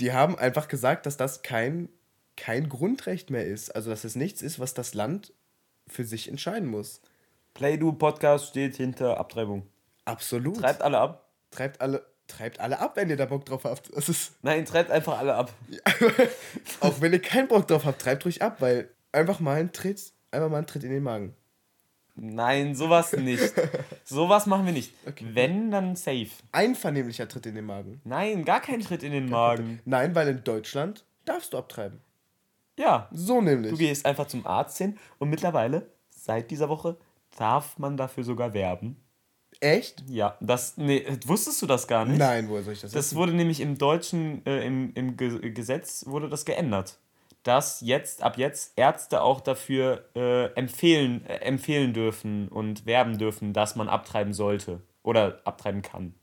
[0.00, 1.88] Die haben einfach gesagt, dass das kein,
[2.36, 3.74] kein Grundrecht mehr ist.
[3.74, 5.32] Also, dass es nichts ist, was das Land
[5.86, 7.00] für sich entscheiden muss.
[7.54, 9.66] Playdo Podcast steht hinter Abtreibung.
[10.04, 10.58] Absolut.
[10.60, 11.28] Treibt alle ab.
[11.50, 13.94] treibt alle, treibt alle ab, wenn ihr da Bock drauf habt.
[13.96, 15.52] Das ist, Nein, treibt einfach alle ab.
[16.80, 20.12] auch wenn ihr keinen Bock drauf habt, treibt ruhig ab, weil einfach mal ein Tritt,
[20.32, 21.34] einfach mal ein Tritt in den Magen.
[22.16, 23.52] Nein, sowas nicht.
[24.04, 24.92] sowas machen wir nicht.
[25.06, 25.26] Okay.
[25.32, 26.28] Wenn, dann safe.
[26.52, 28.00] Einvernehmlicher Tritt in den Magen.
[28.04, 29.80] Nein, gar kein Tritt in den Magen.
[29.84, 32.00] Nein, weil in Deutschland darfst du abtreiben.
[32.76, 33.70] Ja, So nämlich.
[33.70, 36.96] Du gehst einfach zum Arzt hin und mittlerweile, seit dieser Woche,
[37.36, 38.96] darf man dafür sogar werben.
[39.60, 40.02] Echt?
[40.08, 42.18] Ja, das, nee, wusstest du das gar nicht?
[42.18, 43.16] Nein, woher soll ich das Das wissen?
[43.18, 46.98] wurde nämlich im deutschen, äh, im, im Ge Gesetz wurde das geändert.
[47.44, 53.52] Dass jetzt, ab jetzt Ärzte auch dafür äh, empfehlen, äh, empfehlen dürfen und werben dürfen,
[53.52, 56.14] dass man abtreiben sollte oder abtreiben kann.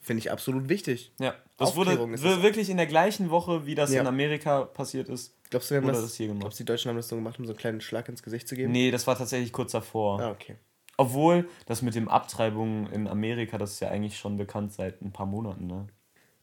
[0.00, 1.12] Finde ich absolut wichtig.
[1.18, 2.22] Ja, das wurde Aufklärung das.
[2.42, 4.00] wirklich in der gleichen Woche, wie das Ja.
[4.02, 5.34] in Amerika passiert ist.
[5.50, 6.40] Glaubst du, wir haben Oder das, das hier gemacht.
[6.42, 8.46] glaubst du, die Deutschen haben das so gemacht, um so einen kleinen Schlag ins Gesicht
[8.48, 8.72] zu geben?
[8.72, 10.20] Nee, das war tatsächlich kurz davor.
[10.20, 10.56] Ah, okay.
[10.96, 15.12] Obwohl, das mit dem Abtreibungen in Amerika, das ist ja eigentlich schon bekannt seit ein
[15.12, 15.86] paar Monaten, ne?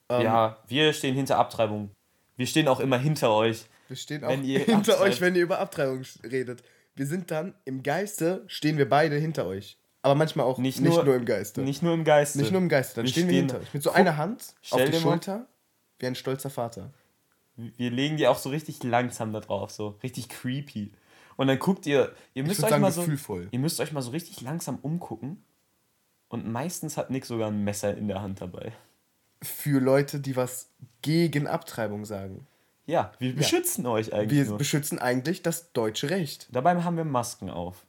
[0.10, 1.92] Ähm, ja, wir stehen hinter Abtreibung.
[2.38, 3.66] Wir stehen auch immer hinter euch.
[3.88, 5.02] Wir stehen auch hinter abtreibt.
[5.02, 6.64] euch, wenn ihr über Abtreibung redet.
[6.96, 9.78] Wir sind dann im Geiste, stehen wir beide hinter euch.
[10.04, 11.62] Aber manchmal auch Nicht nicht, nur- nur, im Geiste.
[11.62, 12.38] Nicht nur im Geiste.
[12.40, 13.74] Nicht nur im Geiste, dann Wir stehen wir hinter euch.
[13.74, 15.48] Mit so einer Hand auf die Schulter,
[16.00, 16.92] wie ein stolzer Vater.
[17.58, 20.92] Wir legen die auch so richtig langsam da drauf, so richtig creepy.
[21.38, 23.48] Und dann guckt ihr, ihr müsst euch sagen, mal so, gefühlvoll.
[23.52, 25.44] ihr müsst euch mal so richtig langsam umgucken.
[26.28, 28.74] Und meistens hat Nick sogar ein Messer in der Hand dabei.
[29.42, 30.70] Für Leute, die was
[31.02, 32.48] gegen Abtreibung sagen.
[32.88, 34.58] Ja, wir beschützen euch eigentlich Wir nur.
[34.58, 36.48] beschützen eigentlich das deutsche Recht.
[36.52, 37.86] Dabei haben wir Masken auf.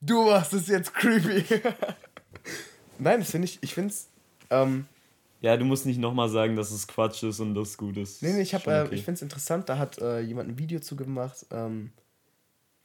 [0.00, 1.44] Du machst es jetzt creepy.
[2.98, 4.08] Nein, das finde ich, ich finde es,
[4.50, 4.86] ähm,
[5.40, 8.22] Ja, du musst nicht nochmal sagen, dass es Quatsch ist und das gut ist.
[8.22, 8.94] nee, nee, ich, hab, äh, okay.
[8.94, 11.92] ich finde es interessant, da hat äh, jemand ein Video zu gemacht, ähm,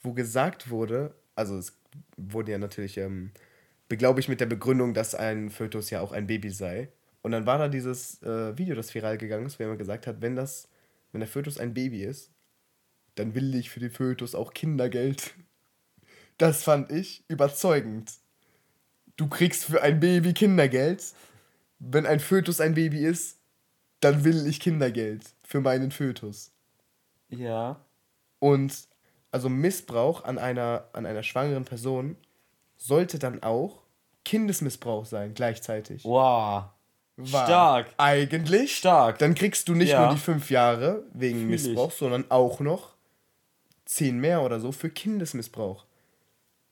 [0.02, 1.76] wo gesagt wurde, also es
[2.16, 3.32] wurde ja natürlich ähm,
[3.90, 6.90] beglaubigt mit der Begründung, dass ein Fötus ja auch ein Baby sei.
[7.22, 10.22] Und dann war da dieses äh, Video, das viral gegangen ist, wo jemand gesagt hat,
[10.22, 10.68] wenn das,
[11.12, 12.32] wenn der Fötus ein Baby ist,
[13.16, 15.34] dann will ich für den Fötus auch Kindergeld.
[16.38, 18.12] Das fand ich überzeugend.
[19.16, 21.14] Du kriegst für ein Baby Kindergeld.
[21.86, 23.38] Wenn ein Fötus ein Baby ist,
[24.00, 26.52] dann will ich Kindergeld für meinen Fötus.
[27.30, 27.80] Ja.
[28.40, 28.88] Und
[29.32, 32.16] also Missbrauch an einer, an einer schwangeren Person
[32.78, 33.82] sollte dann auch
[34.26, 36.04] Kindesmissbrauch sein, gleichzeitig.
[36.06, 36.66] Wow.
[37.16, 37.94] War Stark.
[37.98, 38.76] Eigentlich.
[38.78, 39.20] Stark.
[39.20, 40.06] Dann kriegst du nicht Ja.
[40.06, 41.64] nur die fünf Jahre wegen Fühl ich.
[41.64, 42.96] Missbrauch, sondern auch noch
[43.86, 45.86] zehn mehr oder so für Kindesmissbrauch.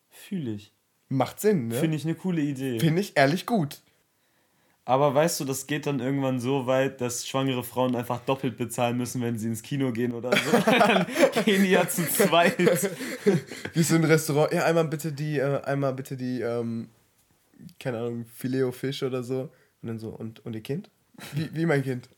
[0.10, 0.74] Fühle ich.
[1.10, 1.76] Macht Sinn, ne?
[1.76, 2.80] Finde ich eine coole Idee.
[2.80, 3.82] Finde ich ehrlich gut.
[4.84, 8.98] Aber weißt du, das geht dann irgendwann so weit, dass schwangere Frauen einfach doppelt bezahlen
[8.98, 10.58] müssen, wenn sie ins Kino gehen oder so.
[10.66, 11.06] dann
[11.46, 12.58] gehen die ja zu zweit.
[13.74, 14.52] Wie so ein Restaurant.
[14.52, 16.90] Ja, einmal bitte die, äh, einmal bitte die, ähm,
[17.80, 19.52] keine Ahnung, Filet Fisch oder so.
[19.82, 20.90] Und dann so, und, und ihr Kind?
[21.34, 22.10] Wie, wie mein Kind?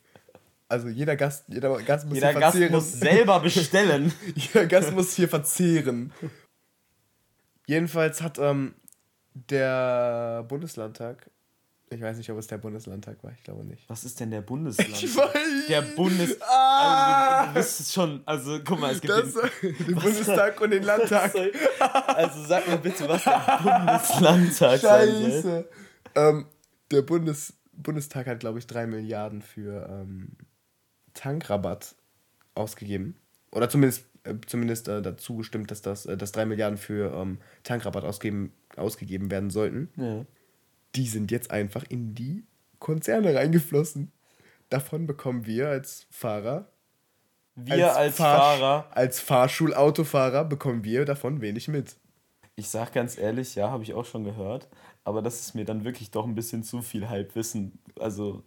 [0.70, 2.74] Also jeder Gast, jeder Gast muss Jeder hier Gast verzehren.
[2.74, 4.14] muss selber bestellen.
[4.36, 6.12] jeder Gast muss hier verzehren.
[7.68, 8.74] Jedenfalls hat ähm,
[9.34, 11.30] der Bundeslandtag,
[11.94, 13.90] ich weiß nicht, ob es der Bundeslandtag war, ich glaube nicht.
[13.90, 14.90] Was ist denn der Bundesland?
[15.04, 15.68] Ich weiß.
[15.68, 16.42] Der Bundes...
[16.42, 17.42] Ah!
[17.42, 18.22] Also, du bist es schon...
[18.26, 19.14] Also, guck mal, es gibt...
[19.14, 21.34] Das, den, den Bundestag und den Landtag.
[22.08, 25.32] also, sag mir bitte, was der Bundeslandtag sein soll.
[25.32, 25.70] Scheiße.
[26.16, 26.46] Ähm,
[26.92, 30.30] der Bundes, Bundestag hat, glaube ich, drei Milliarden für ähm,
[31.14, 31.96] Tankrabatt
[32.56, 33.16] ausgegeben.
[33.52, 37.40] Oder zumindest, äh, zumindest äh, dazu gestimmt, dass, das, äh, dass drei Milliarden für ähm,
[37.64, 39.90] Tankrabatt ausgeben, ausgegeben werden sollten.
[39.96, 40.26] Ja.
[40.96, 42.44] Die sind jetzt einfach in die
[42.80, 44.12] Konzerne reingeflossen.
[44.70, 46.68] Davon bekommen wir als Fahrer,
[47.56, 48.88] Wir als, Fahr- Fahrer...
[48.92, 51.96] als Fahrschulautofahrer bekommen wir davon wenig mit.
[52.56, 54.68] Ich sag ganz ehrlich, ja, habe ich auch schon gehört.
[55.04, 57.80] Aber das ist mir dann wirklich doch ein bisschen zu viel Halbwissen.
[58.00, 58.44] Also,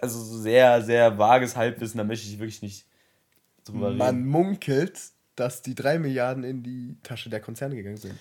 [0.00, 2.86] also so sehr, sehr vages Halbwissen, da möchte ich wirklich nicht
[3.64, 4.26] drüber Man reden.
[4.28, 4.98] munkelt,
[5.36, 8.18] dass die drei Milliarden in die Tasche der Konzerne gegangen sind.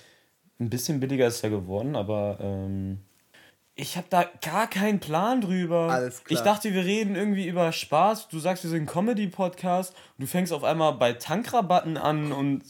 [0.60, 3.00] Ein bisschen billiger ist ja geworden, aber ähm,
[3.80, 5.92] ich habe da gar keinen Plan drüber.
[5.92, 6.38] Alles klar.
[6.38, 8.28] Ich dachte, wir reden irgendwie über Spaß.
[8.28, 9.96] Du sagst, wir sind Comedy-Podcast.
[10.18, 12.64] Du fängst auf einmal bei Tankrabatten an und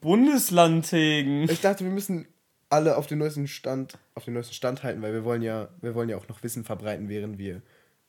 [0.00, 1.42] Bundeslandtägen.
[1.42, 2.26] Ich dachte, wir müssen
[2.70, 5.94] alle auf den neuesten Stand, auf den neuesten Stand halten, weil wir wollen ja, wir
[5.94, 7.60] wollen ja auch noch Wissen verbreiten, während wir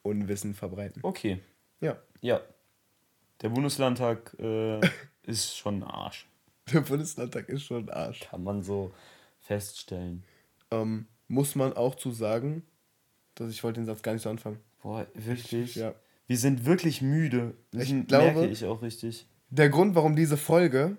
[0.01, 1.01] Unwissen verbreiten.
[1.03, 1.39] Okay,
[1.81, 1.97] Ja.
[2.21, 2.39] ja.
[3.41, 4.79] Der Bundeslandtag äh,
[5.23, 6.27] ist schon ein Arsch.
[6.71, 8.21] Der Bundeslandtag ist schon ein Arsch.
[8.21, 8.93] Kann man so
[9.41, 10.23] feststellen.
[10.69, 12.63] Ähm, muss man auch zu sagen,
[13.35, 14.59] dass ich wollte den Satz gar nicht so anfangen.
[14.83, 15.75] Boah, wirklich?
[15.75, 15.93] Ja.
[16.27, 17.53] Wir sind wirklich müde.
[17.71, 19.25] Das Ich merke glaube- ich auch richtig.
[19.49, 20.97] Der Grund, warum diese Folge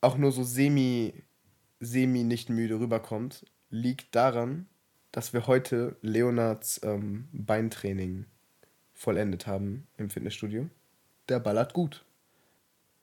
[0.00, 1.14] auch nur so semi,
[1.80, 4.66] semi nicht müde rüberkommt, liegt daran,
[5.12, 8.26] dass wir heute Leonards ähm, Beintraining
[8.94, 10.68] vollendet haben im Fitnessstudio.
[11.28, 12.04] Der ballert gut.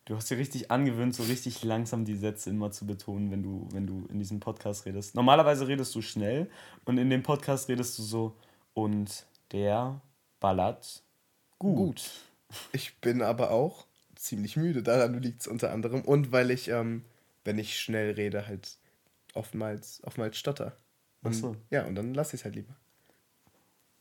[0.05, 3.69] Du hast dir richtig angewöhnt, so richtig langsam die Sätze immer zu betonen, wenn du,
[3.71, 5.15] wenn du in diesem Podcast redest.
[5.15, 6.49] Normalerweise redest du schnell
[6.83, 8.35] und in dem Podcast redest du so
[8.73, 10.01] und der
[10.41, 11.03] ballert
[11.57, 11.77] gut.
[11.77, 12.11] Gut.
[12.73, 14.83] Ich bin aber auch ziemlich müde.
[14.83, 16.01] Daran liegt es unter anderem.
[16.01, 17.05] Und weil ich, ähm,
[17.45, 18.77] wenn ich schnell rede, halt
[19.33, 20.77] oftmals, oftmals stotter.
[21.23, 21.55] Und, Ach so.
[21.69, 22.75] Ja, und dann lasse ich es halt lieber.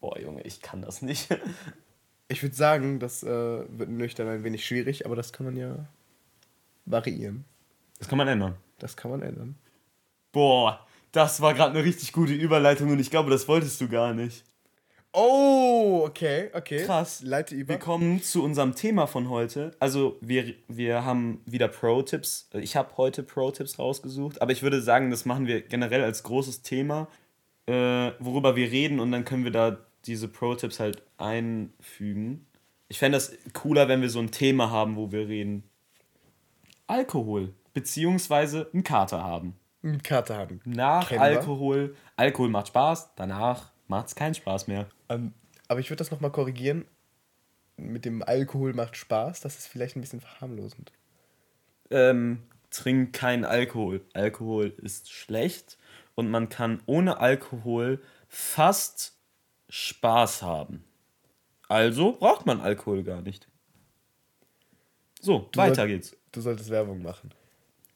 [0.00, 1.28] Boah, Junge, ich kann das nicht.
[2.32, 5.86] Ich würde sagen, das äh, wird nüchtern ein wenig schwierig, aber das kann man ja
[6.86, 7.44] variieren.
[7.98, 8.56] Das kann man ändern.
[8.78, 9.54] Das kann man ändern.
[10.32, 14.14] Boah, das war gerade eine richtig gute Überleitung und ich glaube, das wolltest du gar
[14.14, 14.44] nicht.
[15.12, 16.86] Oh, okay, okay.
[16.86, 17.20] Krass.
[17.22, 17.74] Leite über.
[17.74, 19.72] Wir kommen zu unserem Thema von heute.
[19.78, 22.48] Also wir, wir haben wieder Pro-Tipps.
[22.54, 26.62] Ich habe heute Pro-Tipps rausgesucht, aber ich würde sagen, das machen wir generell als großes
[26.62, 27.08] Thema,
[27.66, 32.46] äh, worüber wir reden und dann können wir da diese Pro-Tipps halt einfügen.
[32.88, 35.64] Ich fände das cooler, wenn wir so ein Thema haben, wo wir reden.
[36.86, 39.56] Alkohol, beziehungsweise einen Kater haben.
[39.82, 40.60] Mit Karte haben.
[40.64, 41.26] Nach Kennen wir.
[41.26, 41.96] Alkohol.
[42.16, 44.88] Alkohol macht Spaß, danach macht es keinen Spaß mehr.
[45.08, 45.32] Ähm,
[45.68, 46.84] aber ich würde das nochmal korrigieren.
[47.76, 50.92] mit dem Alkohol macht Spaß, das ist vielleicht ein bisschen verharmlosend.
[51.90, 54.04] Ähm, trink keinen Alkohol.
[54.12, 55.78] Alkohol ist schlecht
[56.14, 59.18] und man kann ohne Alkohol fast
[59.74, 60.84] Spaß haben.
[61.66, 63.48] Also braucht man Alkohol gar nicht.
[65.22, 66.14] So, Du weiter soll- geht's.
[66.30, 67.32] Du solltest Werbung machen.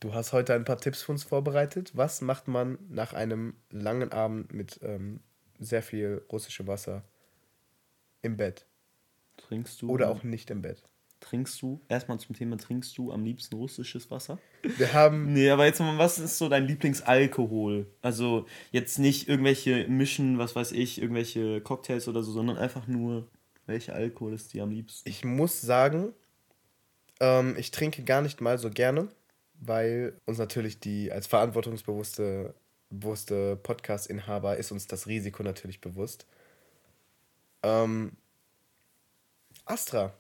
[0.01, 1.91] Du hast heute ein paar Tipps für uns vorbereitet.
[1.95, 5.21] Was macht man nach einem langen Abend mit ähm,
[5.59, 7.03] sehr viel russischem Wasser
[8.23, 8.65] im Bett?
[9.37, 9.91] Trinkst du?
[9.91, 10.83] Oder auch nicht im Bett?
[11.29, 11.81] Trinkst du?
[11.89, 14.39] Erstmal zum Thema, trinkst du am liebsten russisches Wasser?
[14.63, 17.87] Wir haben Nee, aber jetzt mal, was ist so dein Lieblingsalkohol?
[18.01, 23.27] Also jetzt nicht irgendwelche Mischen, was weiß ich, irgendwelche Cocktails oder so, sondern einfach nur,
[23.67, 25.09] welcher Alkohol ist dir am liebsten?
[25.09, 26.13] Ich muss sagen,
[27.19, 29.09] ähm, ich trinke gar nicht mal so gerne,
[29.55, 32.55] weil uns natürlich die als verantwortungsbewusste
[32.89, 36.25] bewusste Podcast-Inhaber ist uns das Risiko natürlich bewusst.
[37.65, 38.13] Ähm,
[39.65, 40.15] Astra.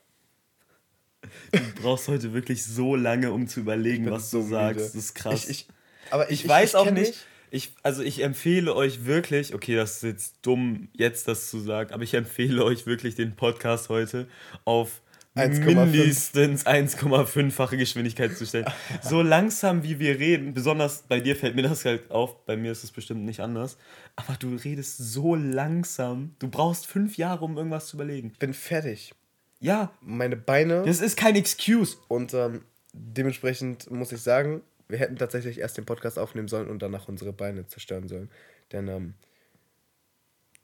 [1.52, 4.76] Du brauchst heute wirklich so lange, um zu überlegen, was so du sagst.
[4.76, 4.86] müde.
[4.86, 5.44] Das ist krass.
[5.44, 5.66] Ich, ich,
[6.10, 7.08] aber Ich, weiß auch nicht.
[7.08, 7.16] mich.
[7.50, 11.92] Ich, also ich empfehle euch wirklich, okay, das ist jetzt dumm, jetzt das zu sagen,
[11.92, 14.26] aber ich empfehle euch wirklich den Podcast heute
[14.64, 15.00] auf
[15.36, 15.84] 1,5.
[15.86, 18.66] mindestens 1,5-fache Geschwindigkeit zu stellen.
[19.02, 22.72] so langsam wie wir reden, besonders bei dir fällt mir das halt auf, bei mir
[22.72, 23.76] ist es bestimmt nicht anders,
[24.16, 28.32] aber du redest so langsam, du brauchst fünf Jahre, um irgendwas zu überlegen.
[28.38, 29.12] bin fertig.
[29.60, 31.96] Ja, Meine Beine das ist kein Excuse.
[32.08, 36.80] und ähm, dementsprechend muss ich sagen, wir hätten tatsächlich erst den Podcast aufnehmen sollen und
[36.80, 38.30] danach unsere Beine zerstören sollen.
[38.72, 39.14] Denn ähm,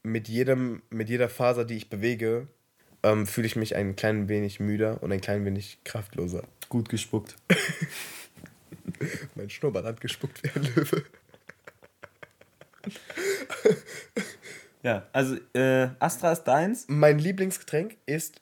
[0.03, 2.47] mit, jedem, mit jeder Faser, die ich bewege,
[3.03, 6.45] ähm, fühle ich mich ein klein wenig müder und ein klein wenig kraftloser.
[6.69, 7.37] Gut gespuckt.
[9.35, 11.05] Mein Schnurrbart hat gespuckt wie ein Löwe.
[14.83, 16.87] Ja, also äh, Astra ist deins.
[16.89, 18.41] Mein Lieblingsgetränk ist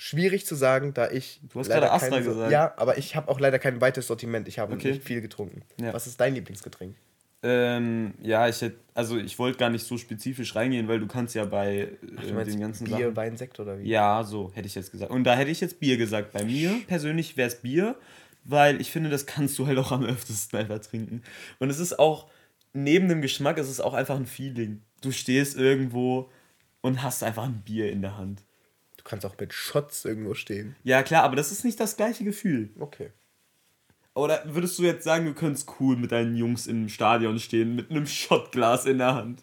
[0.00, 1.40] schwierig zu sagen, da ich.
[1.52, 2.50] Du hast leider gerade Astra kein- gesagt.
[2.52, 4.48] Ja, aber ich habe auch leider kein weites Sortiment.
[4.48, 4.92] Ich habe Okay.
[4.92, 5.62] nicht viel getrunken.
[5.80, 5.92] Ja.
[5.92, 6.96] Was ist dein Lieblingsgetränk?
[7.42, 11.34] Ähm, ja, ich hätte, also ich wollte gar nicht so spezifisch reingehen, weil du kannst
[11.34, 13.16] ja bei äh, Du meinst den ganzen Bier, Sachen.
[13.16, 13.88] Wein, Sekt oder wie?
[13.88, 15.10] Ja, so hätte ich jetzt gesagt.
[15.10, 16.32] Und da hätte ich jetzt Bier gesagt.
[16.32, 17.96] Bei mir persönlich wäre es Bier,
[18.44, 21.22] weil ich finde, das kannst du halt auch am öftesten einfach trinken.
[21.58, 22.28] Und es ist auch,
[22.74, 24.82] neben dem Geschmack, es ist auch einfach ein Feeling.
[25.00, 26.30] Du stehst irgendwo
[26.82, 28.42] und hast einfach ein Bier in der Hand.
[29.10, 30.76] Du kannst auch mit Shots irgendwo stehen.
[30.84, 32.70] Ja, klar, aber das ist nicht das gleiche Gefühl.
[32.78, 33.10] Okay.
[34.14, 37.90] Oder würdest du jetzt sagen, du könntest cool mit deinen Jungs im Stadion stehen, mit
[37.90, 39.42] einem Shotglas in der Hand?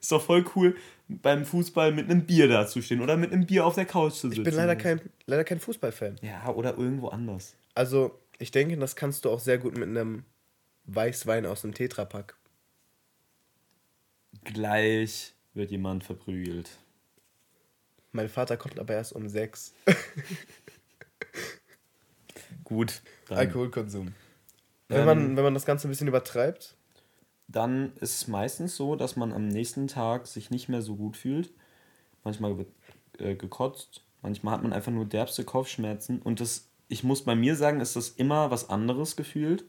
[0.00, 0.76] Ist doch voll cool,
[1.08, 4.12] beim Fußball mit einem Bier da zu stehen oder mit einem Bier auf der Couch
[4.12, 4.42] zu sitzen.
[4.42, 6.14] Ich bin leider kein, leider kein Fußballfan.
[6.22, 7.56] Ja, oder irgendwo anders.
[7.74, 10.22] Also, ich denke, das kannst du auch sehr gut mit einem
[10.84, 12.36] Weißwein aus dem Tetrapack.
[14.44, 16.70] Gleich wird jemand verprügelt.
[18.18, 19.72] Mein Vater kommt aber erst um sechs.
[22.64, 23.00] Gut.
[23.28, 24.12] Dann, Alkoholkonsum.
[24.88, 26.74] Wenn, Ähm, man, wenn man das Ganze ein bisschen übertreibt,
[27.46, 31.16] dann ist es meistens so, dass man am nächsten Tag sich nicht mehr so gut
[31.16, 31.52] fühlt.
[32.24, 32.72] Manchmal wird
[33.20, 36.20] äh, gekotzt, manchmal hat man einfach nur derbste Kopfschmerzen.
[36.20, 39.64] Und das, ich muss bei mir sagen, ist das immer was anderes gefühlt.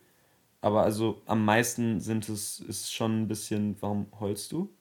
[0.61, 4.75] Aber also am meisten sind es ist schon ein bisschen, warum heulst du?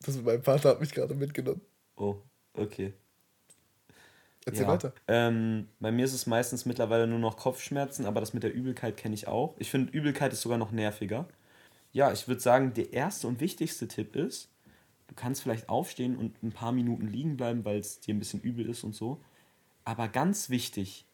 [0.00, 1.60] das mein Vater hat mich gerade mitgenommen.
[1.94, 2.16] Oh,
[2.56, 2.94] okay.
[4.44, 4.68] Erzähl Ja.
[4.68, 4.92] weiter.
[5.08, 8.96] Ähm, bei mir ist es meistens mittlerweile nur noch Kopfschmerzen, aber das mit der Übelkeit
[8.96, 9.56] kenne ich auch.
[9.58, 11.26] Ich finde, Übelkeit ist sogar noch nerviger.
[11.92, 14.50] Ja, ich würde sagen, der erste und wichtigste Tipp ist,
[15.08, 18.40] du kannst vielleicht aufstehen und ein paar Minuten liegen bleiben, weil es dir ein bisschen
[18.40, 19.20] übel ist und so.
[19.84, 21.06] Aber ganz wichtig,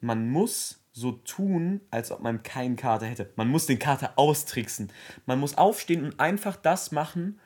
[0.00, 3.30] man muss so tun, als ob man keinen Kater hätte.
[3.36, 4.90] Man muss den Kater austricksen.
[5.26, 7.38] Man muss aufstehen und einfach das machen,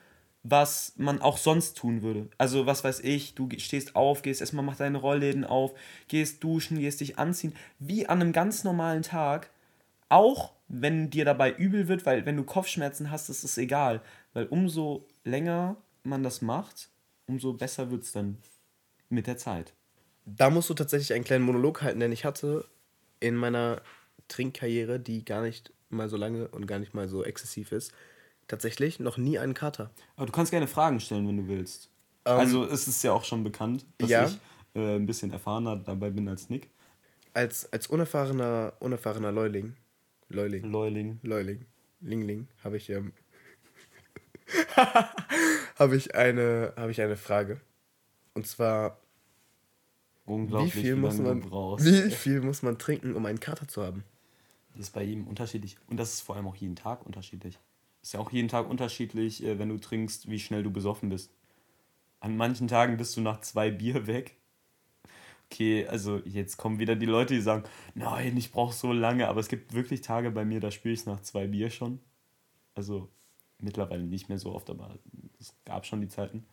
[0.43, 2.29] was man auch sonst tun würde.
[2.39, 5.75] Also, was weiß ich, du stehst auf, gehst erstmal, mach deine Rollläden auf,
[6.09, 9.51] gehst duschen, gehst dich anziehen, wie an einem ganz normalen Tag.
[10.09, 14.01] Auch wenn dir dabei übel wird, weil wenn du Kopfschmerzen hast, ist es egal.
[14.33, 16.89] Weil umso länger man das macht,
[17.27, 18.39] umso besser wird es dann
[19.09, 19.75] mit der Zeit.
[20.25, 22.65] Da musst du tatsächlich einen kleinen Monolog halten, denn ich hatte
[23.19, 23.83] in meiner
[24.29, 27.93] Trinkkarriere, die gar nicht mal so lange und gar nicht mal so exzessiv ist,
[28.51, 29.91] tatsächlich noch nie einen Kater.
[30.17, 31.89] Aber du kannst gerne Fragen stellen, wenn du willst.
[32.25, 34.27] Ähm, also es ist ja auch schon bekannt, dass ja.
[34.27, 34.39] ich
[34.75, 36.71] äh, ein bisschen erfahrener dabei bin als Nick.
[37.33, 39.77] Als, als unerfahrener, unerfahrener Leuling,
[40.29, 41.21] Leuling, Leuling.
[41.23, 41.65] Leuling,
[42.01, 43.13] Lingling, habe ich, ähm,
[45.77, 47.61] habe ich, eine, habe ich eine Frage.
[48.35, 48.99] Und zwar,
[50.27, 54.05] wie viel, muss man, wie viel muss man trinken, um einen Kater zu haben?
[54.75, 55.77] Das ist bei jedem unterschiedlich.
[55.89, 57.59] Und das ist vor allem auch jeden Tag unterschiedlich.
[58.03, 61.33] Ist ja auch jeden Tag unterschiedlich, äh, wenn du trinkst, wie schnell du besoffen bist.
[62.21, 64.37] An manchen Tagen bist du nach zwei Bier weg.
[65.47, 69.41] Okay, also jetzt kommen wieder die Leute, die sagen, nein, ich brauche so lange, aber
[69.41, 71.99] es gibt wirklich Tage bei mir, da spüre ich es nach zwei Bier schon.
[72.75, 73.09] Also
[73.59, 74.97] mittlerweile nicht mehr so oft, aber
[75.39, 76.47] es gab schon die Zeiten.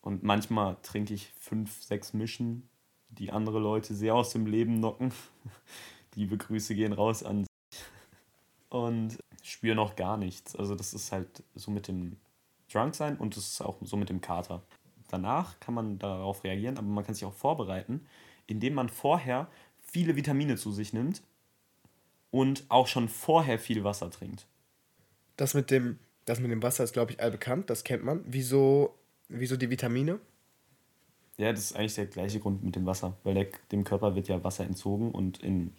[0.00, 2.68] Und manchmal trinke ich fünf, sechs Mischen,
[3.10, 5.12] die andere Leute sehr aus dem Leben knocken.
[6.14, 7.46] Liebe Grüße gehen raus an
[8.72, 10.56] und spüre noch gar nichts.
[10.56, 12.16] Also das ist halt so mit dem
[12.72, 14.62] Drunk sein und das ist auch so mit dem Kater.
[15.08, 18.06] Danach kann man darauf reagieren, aber man kann sich auch vorbereiten,
[18.46, 19.48] indem man vorher
[19.80, 21.22] viele Vitamine zu sich nimmt
[22.30, 24.46] und auch schon vorher viel Wasser trinkt.
[25.36, 28.24] Das mit dem, das mit dem Wasser ist, glaube ich, allbekannt, das kennt man.
[28.26, 28.94] Wieso,
[29.28, 30.18] wieso die Vitamine?
[31.36, 34.28] Ja, das ist eigentlich der gleiche Grund mit dem Wasser, weil der, dem Körper wird
[34.28, 35.72] ja Wasser entzogen und, in,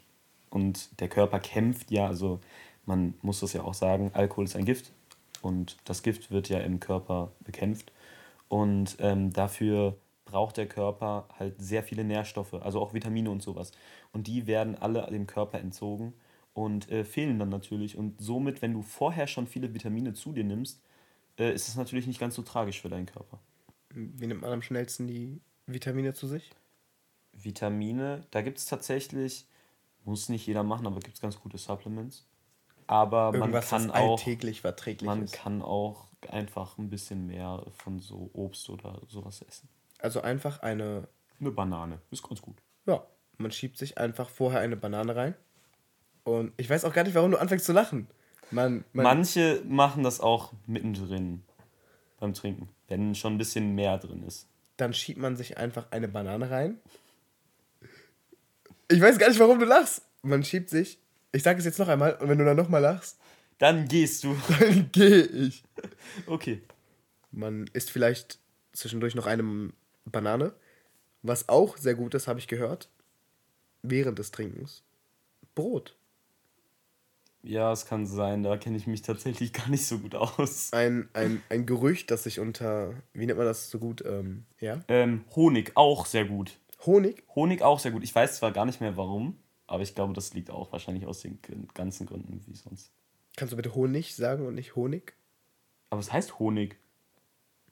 [0.50, 2.40] und der Körper kämpft ja, also
[2.86, 4.92] man muss das ja auch sagen, Alkohol ist ein Gift
[5.42, 7.92] und das Gift wird ja im Körper bekämpft
[8.48, 13.72] und ähm, dafür braucht der Körper halt sehr viele Nährstoffe, also auch Vitamine und sowas.
[14.14, 16.14] Und die werden alle dem Körper entzogen
[16.54, 17.98] und äh, fehlen dann natürlich.
[17.98, 20.82] Und somit, wenn du vorher schon viele Vitamine zu dir nimmst,
[21.38, 23.40] äh, ist es natürlich nicht ganz so tragisch für deinen Körper.
[23.90, 26.50] Wie nimmt man am schnellsten die Vitamine zu sich?
[27.34, 29.46] Vitamine, da gibt es tatsächlich,
[30.06, 32.26] muss nicht jeder machen, aber gibt es ganz gute Supplements.
[32.94, 35.34] Aber Irgendwas, man kann auch alltäglich verträglich man ist.
[35.34, 39.68] kann auch einfach ein bisschen mehr von so Obst oder sowas essen.
[39.98, 41.08] Also einfach eine
[41.40, 42.56] eine Banane, ist ganz gut.
[42.86, 43.04] Ja,
[43.40, 45.34] man schiebt sich einfach vorher eine Banane rein.
[46.24, 48.08] Und ich weiß auch gar nicht, warum du anfängst zu lachen.
[48.52, 51.44] Man, man Manche machen das auch mittendrin
[52.20, 54.48] beim Trinken, wenn schon ein bisschen mehr drin ist.
[54.78, 56.78] Dann schiebt man sich einfach eine Banane rein.
[58.88, 60.04] Ich weiß gar nicht, warum du lachst.
[60.22, 61.00] Man schiebt sich
[61.34, 63.20] ich sage es jetzt noch einmal und wenn du dann nochmal lachst.
[63.58, 64.36] Dann gehst du.
[64.60, 65.64] Dann gehe ich.
[66.28, 66.62] Okay.
[67.32, 68.40] Man isst vielleicht
[68.72, 69.72] zwischendurch noch eine
[70.06, 70.54] Banane.
[71.22, 72.90] Was auch sehr gut ist, habe ich gehört.
[73.82, 74.84] Während des Trinkens.
[75.56, 75.96] Brot.
[77.42, 80.72] Ja, es kann sein, da kenne ich mich tatsächlich gar nicht so gut aus.
[80.72, 84.82] Ein, ein, ein Gerücht, das sich unter, wie nennt man das so gut, ähm, ja?
[84.88, 86.58] Ähm, Honig auch sehr gut.
[86.86, 87.24] Honig?
[87.36, 88.04] Honig auch sehr gut.
[88.04, 89.38] Ich weiß zwar gar nicht mehr warum.
[89.74, 91.40] Aber ich glaube, das liegt auch wahrscheinlich aus den
[91.74, 92.92] ganzen Gründen wie sonst.
[93.36, 95.16] Kannst du bitte Honig sagen und nicht Honig?
[95.90, 96.78] Aber was heißt Honig?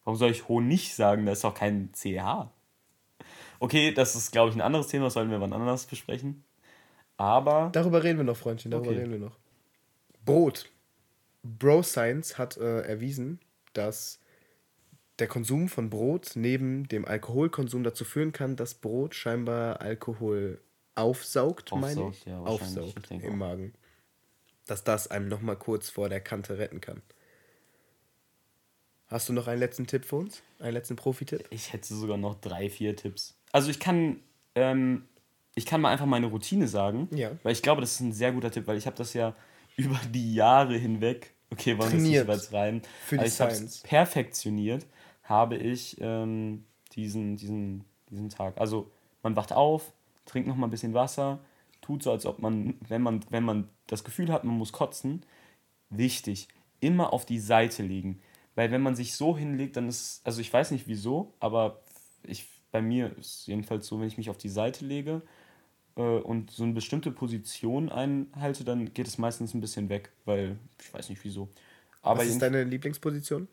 [0.04, 1.28] Warum soll ich Honig sagen?
[1.28, 2.50] Da ist doch kein CH.
[3.60, 6.44] Okay, das ist, glaube ich, ein anderes Thema, das sollten wir wann anders besprechen.
[7.18, 7.70] Aber.
[7.72, 8.98] Darüber reden wir noch, Freundchen, darüber okay.
[8.98, 9.38] reden wir noch.
[10.26, 10.72] Brot.
[11.44, 13.40] Bro Science hat äh, erwiesen,
[13.74, 14.20] dass
[15.20, 20.60] der Konsum von Brot neben dem Alkoholkonsum dazu führen kann, dass Brot scheinbar Alkohol
[20.95, 22.25] aufsaugt, aufsaugt meine ich.
[22.25, 23.73] Ja, aufsaugt im Magen.
[24.65, 27.01] Dass das einem nochmal kurz vor der Kante retten kann.
[29.08, 30.41] Hast du noch einen letzten Tipp für uns?
[30.60, 31.45] Einen letzten Profi-Tipp?
[31.49, 33.36] Ich hätte sogar noch drei, vier Tipps.
[33.51, 34.21] Also ich kann,
[34.56, 35.06] ähm,
[35.54, 37.10] ich kann mal einfach meine Routine sagen.
[37.12, 37.32] Ja.
[37.43, 39.36] Weil ich glaube, das ist ein sehr guter Tipp, weil ich habe das ja
[39.75, 44.86] über die Jahre hinweg, okay, wollen wir nicht rein, für die ich habe perfektioniert,
[45.23, 46.63] habe ich ähm,
[46.95, 48.58] diesen, diesen, diesen Tag.
[48.60, 48.91] Also
[49.23, 49.91] man wacht auf,
[50.32, 51.39] trinkt noch mal ein bisschen Wasser,
[51.82, 55.26] tut so, als ob man, wenn man, wenn man das Gefühl hat, man muss kotzen,
[55.89, 56.48] wichtig,
[56.80, 58.22] immer auf die Seite legen.
[58.56, 61.82] Weil wenn man sich so hinlegt, dann ist, also ich weiß nicht wieso, aber
[62.24, 65.22] ich, bei mir ist es jedenfalls so, wenn ich mich auf die Seite lege
[65.98, 70.58] äh, und so eine bestimmte Position einhalte, dann geht es meistens ein bisschen weg, weil
[70.82, 71.50] ich weiß nicht wieso.
[72.02, 73.50] Aber Was ist deine Lieblingsposition?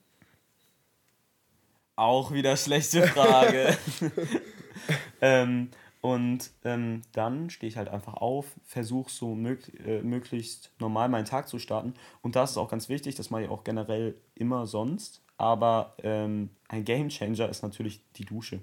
[1.97, 3.77] Auch wieder schlechte Frage.
[5.21, 11.09] ähm, und ähm, dann stehe ich halt einfach auf, versuche so mög äh, möglichst normal
[11.09, 11.95] meinen Tag zu starten.
[12.23, 15.23] Und das ist auch ganz wichtig, das mache ich auch generell immer sonst.
[15.39, 18.61] Aber ähm, ein Game Changer ist natürlich die Dusche.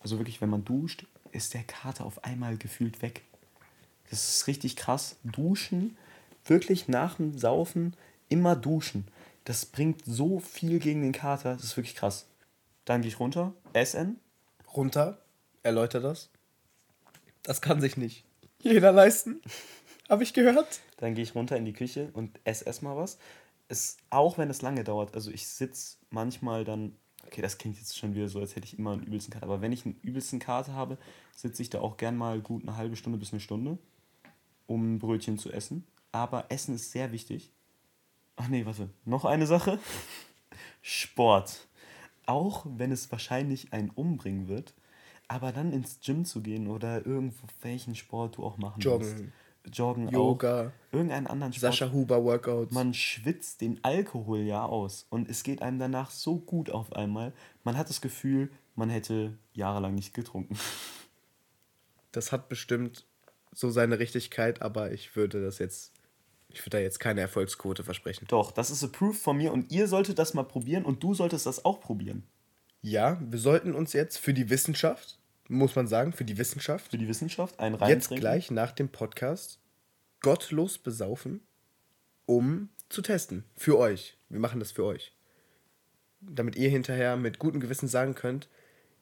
[0.00, 3.22] Also wirklich, wenn man duscht, ist der Kater auf einmal gefühlt weg.
[4.10, 5.16] Das ist richtig krass.
[5.24, 5.96] Duschen,
[6.44, 7.96] wirklich nach dem Saufen
[8.28, 9.06] immer duschen.
[9.44, 11.54] Das bringt so viel gegen den Kater.
[11.54, 12.26] Das ist wirklich krass.
[12.84, 14.20] Dann gehe ich runter, essen.
[14.74, 15.18] Runter?
[15.62, 16.28] Erläuter das.
[17.42, 18.24] Das kann sich nicht
[18.62, 19.40] jeder leisten.
[20.08, 20.80] Habe ich gehört.
[20.98, 23.18] Dann gehe ich runter in die Küche und esse erstmal was.
[23.68, 27.96] Es, auch wenn es lange dauert, also ich sitze manchmal dann, okay, das klingt jetzt
[27.96, 30.38] schon wieder so, als hätte ich immer einen übelsten Kater, aber wenn ich einen übelsten
[30.38, 30.98] Kater habe,
[31.34, 33.78] sitze ich da auch gern mal gut eine halbe Stunde bis eine Stunde,
[34.66, 35.86] um ein Brötchen zu essen.
[36.10, 37.50] Aber Essen ist sehr wichtig.
[38.36, 39.78] Ach nee, warte, noch eine Sache.
[40.82, 41.66] Sport.
[42.26, 44.74] Auch wenn es wahrscheinlich einen umbringen wird,
[45.32, 49.06] aber dann ins Gym zu gehen oder irgendwo welchen Sport du auch machen Joggen.
[49.06, 49.32] Willst.
[49.72, 50.66] Joggen Yoga.
[50.66, 50.92] Auch.
[50.94, 51.72] Irgendeinen anderen Sport.
[51.72, 52.74] Sascha Huber Workouts.
[52.74, 55.06] Man schwitzt den Alkohol ja aus.
[55.08, 57.32] Und es geht einem danach so gut auf einmal.
[57.64, 60.58] Man hat das Gefühl, man hätte jahrelang nicht getrunken.
[62.12, 63.06] das hat bestimmt
[63.52, 65.92] so seine Richtigkeit, aber ich würde das jetzt,
[66.48, 68.26] ich würde da jetzt keine Erfolgsquote versprechen.
[68.28, 71.46] Doch, das ist approved von mir und ihr solltet das mal probieren und du solltest
[71.46, 72.24] das auch probieren.
[72.80, 75.18] Ja, wir sollten uns jetzt für die Wissenschaft,
[75.48, 78.20] muss man sagen, für die Wissenschaft, Für die Wissenschaft einen jetzt reintrinken.
[78.20, 79.58] gleich nach dem Podcast
[80.20, 81.40] gottlos besaufen,
[82.26, 83.44] um zu testen.
[83.56, 84.16] Für euch.
[84.28, 85.12] Wir machen das für euch.
[86.20, 88.48] Damit ihr hinterher mit gutem Gewissen sagen könnt,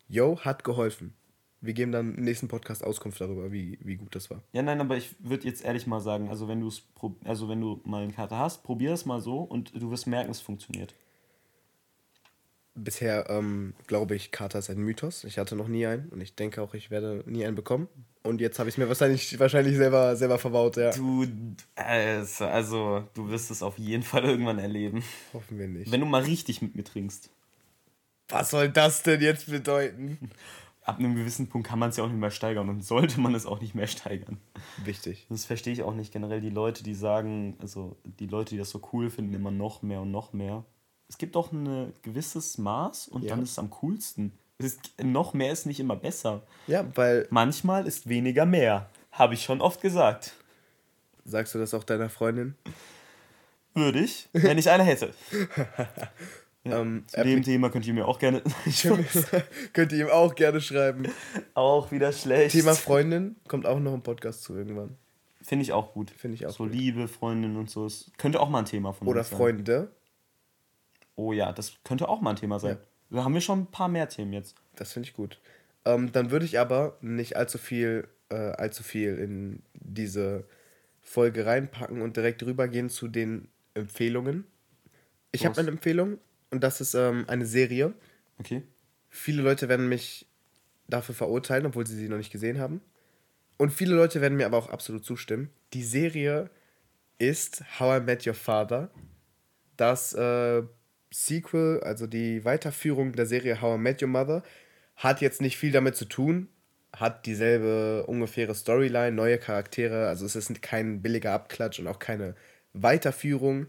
[0.08, 1.14] yo, hat geholfen.
[1.60, 4.42] Wir geben dann im nächsten Podcast Auskunft darüber, wie, wie gut das war.
[4.52, 6.82] Ja, nein, aber ich würde jetzt ehrlich mal sagen, also wenn du es
[7.24, 10.30] also wenn du mal einen Kater hast, probier es mal so und du wirst merken,
[10.30, 10.94] es funktioniert.
[12.74, 15.24] Bisher ähm, glaube ich, Kater ist ein Mythos.
[15.24, 17.88] Ich hatte noch nie einen und ich denke auch, ich werde nie einen bekommen.
[18.22, 20.90] Und jetzt habe ich es mir wahrscheinlich, wahrscheinlich selber, selber verbaut, ja.
[20.90, 21.26] Du,
[21.74, 25.02] also, also, du wirst es auf jeden Fall irgendwann erleben.
[25.32, 25.90] Hoffen wir nicht.
[25.90, 27.30] Wenn du mal richtig mit mir trinkst.
[28.28, 30.30] Was soll das denn jetzt bedeuten?
[30.82, 33.34] Ab einem gewissen Punkt kann man es ja auch nicht mehr steigern und sollte man
[33.34, 34.38] es auch nicht mehr steigern.
[34.84, 35.26] Wichtig.
[35.28, 38.70] Das verstehe ich auch nicht generell die Leute, die sagen, also die Leute, die das
[38.70, 40.64] so cool finden, immer noch mehr und noch mehr.
[41.10, 43.30] Es gibt doch ein gewisses Maß und Ja.
[43.30, 44.32] dann ist es am coolsten.
[44.58, 46.42] Es ist, noch mehr ist nicht immer besser.
[46.68, 48.88] Ja, weil, Manchmal ist weniger mehr.
[49.12, 50.32] Habe ich schon oft gesagt.
[51.24, 52.54] sagst du das auch deiner Freundin?
[53.74, 55.12] Würde ich, wenn ich eine hätte.
[56.62, 58.42] Ähm, Zu dem Thema könnt ihr mir auch gerne.
[59.72, 61.04] Könnt ihr ihm auch gerne schreiben.
[61.54, 62.52] auch wieder schlecht.
[62.52, 64.94] Thema Freundin kommt auch noch im Podcast zu irgendwann.
[65.40, 66.10] Finde ich auch gut.
[66.10, 66.74] Finde ich auch So gut.
[66.74, 67.86] Liebe, Freundin und so.
[67.86, 69.38] Es könnte auch mal ein Thema von Oder uns sein.
[69.38, 69.90] Freunde.
[71.16, 72.78] Oh ja, das könnte auch mal ein Thema sein.
[73.10, 74.56] Da haben wir schon ein paar mehr Themen jetzt.
[74.76, 75.40] Das finde ich gut.
[75.84, 80.44] Ähm, dann würde ich aber nicht allzu viel, äh, allzu viel in diese
[81.00, 84.44] Folge reinpacken und direkt rübergehen zu den Empfehlungen.
[85.32, 86.18] Ich habe eine Empfehlung
[86.50, 87.94] und das ist ähm, eine Serie.
[88.38, 88.62] Okay.
[89.08, 90.26] Viele Leute werden mich
[90.88, 92.80] dafür verurteilen, obwohl sie sie noch nicht gesehen haben.
[93.56, 95.50] Und viele Leute werden mir aber auch absolut zustimmen.
[95.72, 96.50] Die Serie
[97.18, 98.90] ist How I Met Your Father.
[99.76, 100.62] Das äh,
[101.12, 104.42] Sequel, also die Weiterführung der Serie How I Met Your Mother,
[104.96, 106.48] hat jetzt nicht viel damit zu tun.
[106.92, 110.08] Hat dieselbe ungefähre Storyline, neue Charaktere.
[110.08, 112.34] Also es ist kein billiger Abklatsch und auch keine
[112.72, 113.66] Weiterführung.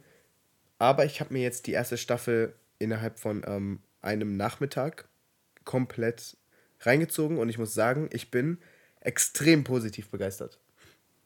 [0.80, 5.08] Aber ich habe mir jetzt die erste Staffel innerhalb von ähm, einem Nachmittag
[5.64, 6.38] komplett
[6.80, 8.58] reingezogen und ich muss sagen, ich bin
[9.00, 10.60] extrem positiv begeistert.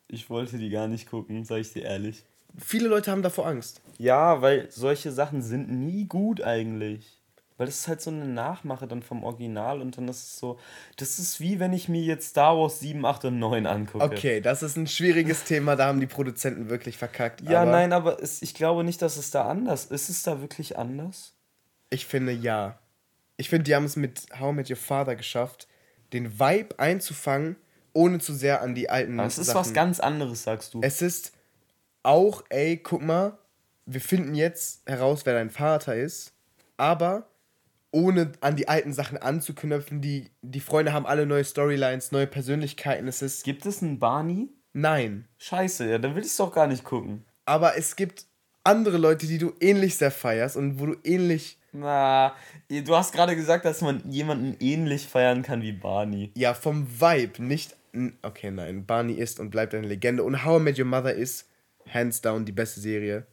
[0.07, 2.25] Ich wollte die gar nicht gucken, sage ich dir ehrlich.
[2.57, 3.81] Viele Leute haben davor Angst.
[3.97, 7.21] Ja, weil solche Sachen sind nie gut eigentlich.
[7.57, 10.59] Weil das ist halt so eine Nachmache dann vom Original und dann ist es so.
[10.97, 14.03] Das ist wie wenn ich mir jetzt Star Wars 7, 8 und 9 angucke.
[14.03, 17.41] Okay, das ist ein schwieriges Thema, da haben die Produzenten wirklich verkackt.
[17.41, 19.91] Ja, aber nein, aber es, ich glaube nicht, dass es da anders ist.
[19.91, 21.33] Ist es da wirklich anders?
[21.89, 22.77] Ich finde ja.
[23.37, 25.67] Ich finde, die haben es mit How Met Your Father geschafft,
[26.11, 27.55] den Vibe einzufangen,
[27.93, 29.59] ohne zu sehr an die alten Es ist Sachen.
[29.59, 30.81] was ganz anderes, sagst du.
[30.81, 31.31] Es ist
[32.05, 33.37] auch, ey, guck mal,
[33.85, 36.33] wir finden jetzt heraus, wer dein Vater ist,
[36.77, 37.27] aber
[37.91, 43.07] ohne an die alten Sachen anzuknüpfen, die, die Freunde haben alle neue Storylines, neue Persönlichkeiten.
[43.07, 43.43] Es ist.
[43.45, 44.49] Gibt es einen Barney?
[44.73, 45.27] Nein.
[45.37, 47.23] Scheiße, ja, dann will ich es doch gar nicht gucken.
[47.45, 48.25] Aber es gibt
[48.65, 51.57] andere Leute, die du ähnlich sehr feierst und wo du ähnlich.
[51.71, 52.35] Na,
[52.69, 56.31] du hast gerade gesagt, dass man jemanden ähnlich feiern kann wie Barney.
[56.35, 57.75] Ja, vom Vibe, nicht.
[58.23, 58.85] Okay, nein.
[58.85, 60.23] Barney ist und bleibt eine Legende.
[60.23, 61.47] Und How I Met Your Mother ist
[61.93, 63.25] hands down die beste Serie.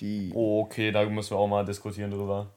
[0.00, 2.52] Die Oh, okay, da müssen wir auch mal diskutieren drüber.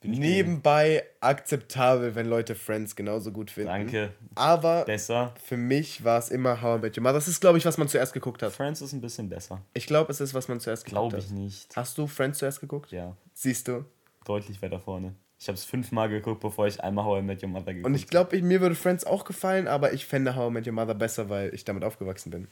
[0.00, 3.70] Bin nebenbei akzeptabel, wenn Leute Friends genauso gut finden.
[3.70, 4.12] Danke.
[4.34, 5.32] Aber Besser.
[5.42, 7.14] für mich war es immer How I Met Your Mother.
[7.14, 8.52] Das ist, glaube ich, was man zuerst geguckt hat.
[8.52, 9.62] Friends ist ein bisschen besser.
[9.72, 11.24] Ich glaube, es ist, was man zuerst geguckt Glaube hat.
[11.24, 11.74] ich nicht.
[11.74, 12.92] Hast du Friends zuerst geguckt?
[12.92, 13.84] Ja, Siehst du?
[14.26, 15.14] deutlich weiter vorne.
[15.38, 17.94] Ich habe es fünfmal geguckt, bevor ich einmal How I Met Your Mother geguckt Und
[17.94, 20.94] ich glaube, mir würde Friends auch gefallen, aber ich fände How I Met Your Mother
[20.94, 22.48] besser, weil ich damit aufgewachsen bin.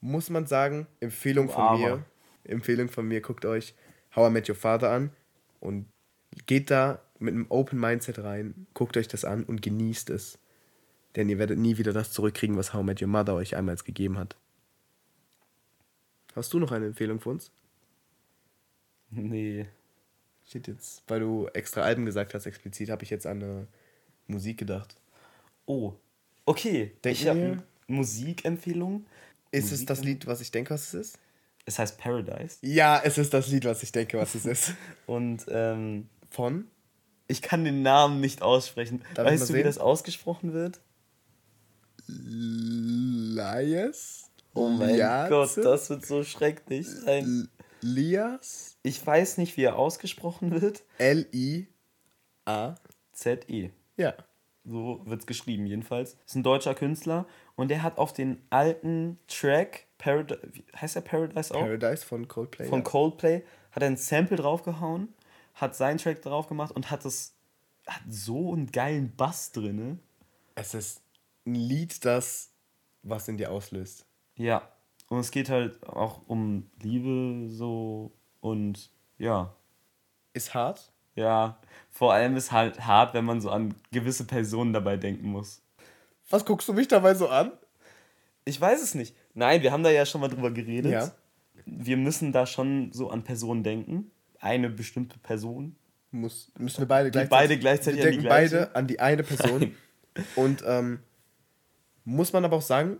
[0.00, 1.78] Muss man sagen, Empfehlung von Armer.
[1.96, 2.04] mir.
[2.44, 3.74] Empfehlung von mir, guckt euch
[4.14, 5.10] How I Met Your Father an
[5.60, 5.86] und
[6.46, 10.38] geht da mit einem Open Mindset rein, guckt euch das an und genießt es.
[11.16, 13.74] Denn ihr werdet nie wieder das zurückkriegen, was How I Met Your Mother euch einmal
[13.76, 14.36] gegeben hat.
[16.34, 17.50] Hast du noch eine Empfehlung für uns?
[19.10, 19.66] Nee.
[20.46, 23.66] Steht jetzt, weil du extra Alben gesagt hast, explizit, habe ich jetzt an eine
[24.28, 24.96] Musik gedacht.
[25.64, 25.94] Oh.
[26.44, 26.92] Okay.
[27.02, 29.06] Denken ich habe wir- eine Musikempfehlung.
[29.50, 31.18] Ist es das Lied, was ich denke, was es ist?
[31.64, 32.58] Es heißt Paradise.
[32.62, 34.74] Ja, es ist das Lied, was ich denke, was es ist.
[35.06, 36.68] Und ähm, Von?
[37.28, 39.02] ich kann den Namen nicht aussprechen.
[39.14, 39.64] Darf weißt du, wie sehen?
[39.64, 40.80] das ausgesprochen wird?
[42.86, 44.30] Lias?
[44.54, 45.30] Oh mein Liaze?
[45.30, 47.48] Gott, das wird so schrecklich sein.
[47.80, 48.78] Lias?
[48.82, 50.82] Ich weiß nicht, wie er ausgesprochen wird.
[50.98, 52.74] L-I-A?
[53.12, 53.70] Z-E.
[53.96, 54.14] Ja.
[54.64, 56.16] So wird es geschrieben, jedenfalls.
[56.26, 57.26] Ist ein deutscher Künstler
[57.56, 60.40] Und der hat auf den alten Track, Paradise,
[60.78, 61.60] heißt der Paradise auch?
[61.60, 62.68] Paradise von Coldplay.
[62.68, 62.84] Von ja.
[62.84, 63.42] Coldplay,
[63.72, 65.08] hat er ein Sample draufgehauen,
[65.54, 67.34] hat seinen Track drauf gemacht und hat es
[67.86, 70.00] hat so einen geilen Bass drin.
[70.54, 71.02] Es ist
[71.46, 72.50] ein Lied, das
[73.02, 74.04] was in dir auslöst.
[74.36, 74.68] Ja.
[75.08, 79.54] Und es geht halt auch um Liebe so und ja.
[80.32, 80.90] Ist hart.
[81.14, 81.58] Ja,
[81.90, 85.62] vor allem ist halt hart, wenn man so an gewisse Personen dabei denken muss.
[86.30, 87.52] Was guckst du mich dabei so an?
[88.44, 89.14] Ich weiß es nicht.
[89.34, 90.92] Nein, wir haben da ja schon mal drüber geredet.
[90.92, 91.12] Ja.
[91.64, 94.10] Wir müssen da schon so an Personen denken.
[94.40, 95.76] Eine bestimmte Person.
[96.12, 97.30] Muss, müssen wir beide gleichzeitig.
[97.48, 98.56] beide gleichzeitig wir an die denken gleiche?
[98.56, 99.74] beide an die eine Person.
[100.36, 101.00] Und ähm,
[102.04, 102.98] muss man aber auch sagen,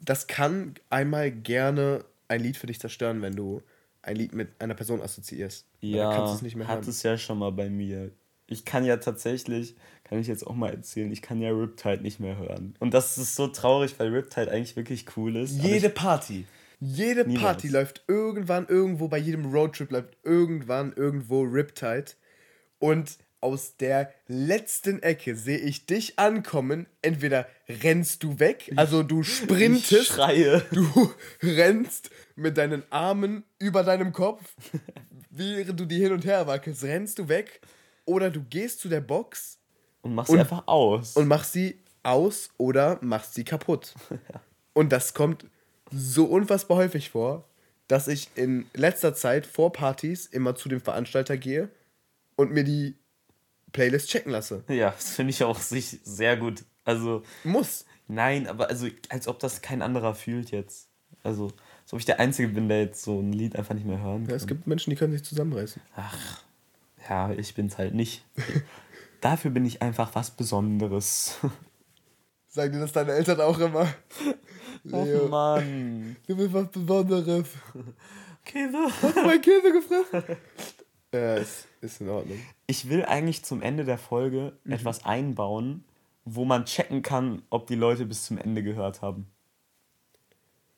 [0.00, 3.62] das kann einmal gerne ein Lied für dich zerstören, wenn du
[4.02, 5.66] ein Lied mit einer Person assoziierst.
[5.82, 6.88] Weil dann Ja, kannst es nicht mehr hat hören.
[6.88, 8.12] es ja schon mal bei mir.
[8.46, 9.74] Ich kann ja tatsächlich,
[10.04, 12.74] kann ich jetzt auch mal erzählen, ich kann ja Riptide nicht mehr hören.
[12.78, 15.52] Und das ist so traurig, weil Riptide eigentlich wirklich cool ist.
[15.52, 16.46] Jede ich, Party.
[16.80, 17.42] Jede Niemals.
[17.42, 22.12] Party läuft irgendwann irgendwo, bei jedem Roadtrip läuft irgendwann irgendwo Riptide.
[22.78, 26.86] Und aus der letzten Ecke sehe ich dich ankommen.
[27.02, 30.62] Entweder rennst du weg, also du ich sprintest, schreie.
[30.72, 34.42] du rennst mit deinen Armen über deinem Kopf,
[35.30, 37.60] während du die hin und her wackelst, rennst du weg.
[38.06, 39.58] Oder du gehst zu der Box
[40.02, 41.16] Und machst Und- sie einfach aus.
[41.16, 43.94] und machst sie aus oder machst sie kaputt.
[44.74, 45.46] Und das kommt
[45.92, 47.48] so unfassbar häufig vor,
[47.88, 51.68] dass ich in letzter Zeit vor Partys immer zu dem Veranstalter gehe
[52.36, 52.96] und mir die
[53.72, 54.64] Playlist checken lasse.
[54.68, 56.64] ja, das finde ich auch sich sehr gut.
[56.84, 57.84] Also, Muss.
[58.08, 60.88] nein, aber also, als ob das kein anderer fühlt jetzt.
[61.22, 61.52] Also,
[61.84, 64.22] als ob ich der Einzige bin, der jetzt so ein Lied einfach nicht mehr hören
[64.22, 64.36] Ja, kann.
[64.36, 65.80] es gibt Menschen, die können sich zusammenreißen.
[65.96, 66.42] Ach,
[67.08, 68.24] ja, ich bin's halt nicht.
[69.20, 71.38] Dafür bin ich einfach was Besonderes.
[72.48, 73.86] Sagen dir das deine Eltern auch immer?
[74.92, 76.16] Oh Leo, Mann.
[76.26, 77.48] du bist was Besonderes.
[78.44, 78.78] Käse.
[79.02, 80.36] Hast du mein Käse gefressen?
[81.12, 82.38] Ja, ist, ist in Ordnung.
[82.66, 84.72] Ich will eigentlich zum Ende der Folge Mhm.
[84.72, 85.84] etwas einbauen,
[86.24, 89.26] wo man checken kann, ob die Leute bis zum Ende gehört haben.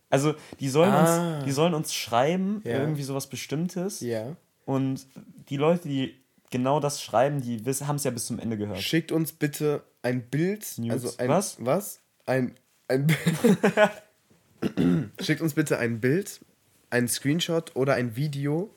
[0.08, 1.36] Also, die sollen, Ah.
[1.38, 2.78] uns, die sollen uns schreiben, Ja.
[2.78, 4.00] irgendwie sowas Bestimmtes.
[4.00, 4.36] Ja.
[4.66, 5.06] Und
[5.48, 6.14] die Leute, die
[6.50, 8.82] genau das schreiben, die haben es ja bis zum Ende gehört.
[8.82, 10.66] Schickt uns bitte ein Bild.
[10.76, 10.92] Nudes.
[10.92, 11.56] Also ein, Was?
[11.64, 12.00] Was?
[12.26, 12.54] Ein,
[12.88, 13.06] ein
[15.20, 16.40] Schickt uns bitte ein Bild,
[16.90, 18.74] ein Screenshot oder ein Video,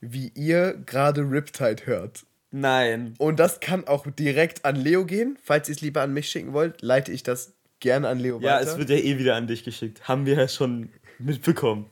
[0.00, 2.24] wie ihr gerade Riptide hört.
[2.50, 3.14] Nein.
[3.18, 5.38] Und das kann auch direkt an Leo gehen.
[5.42, 8.56] Falls ihr es lieber an mich schicken wollt, leite ich das gerne an Leo Ja,
[8.56, 8.72] weiter.
[8.72, 10.06] es wird ja eh wieder an dich geschickt.
[10.08, 11.88] Haben wir ja schon mitbekommen.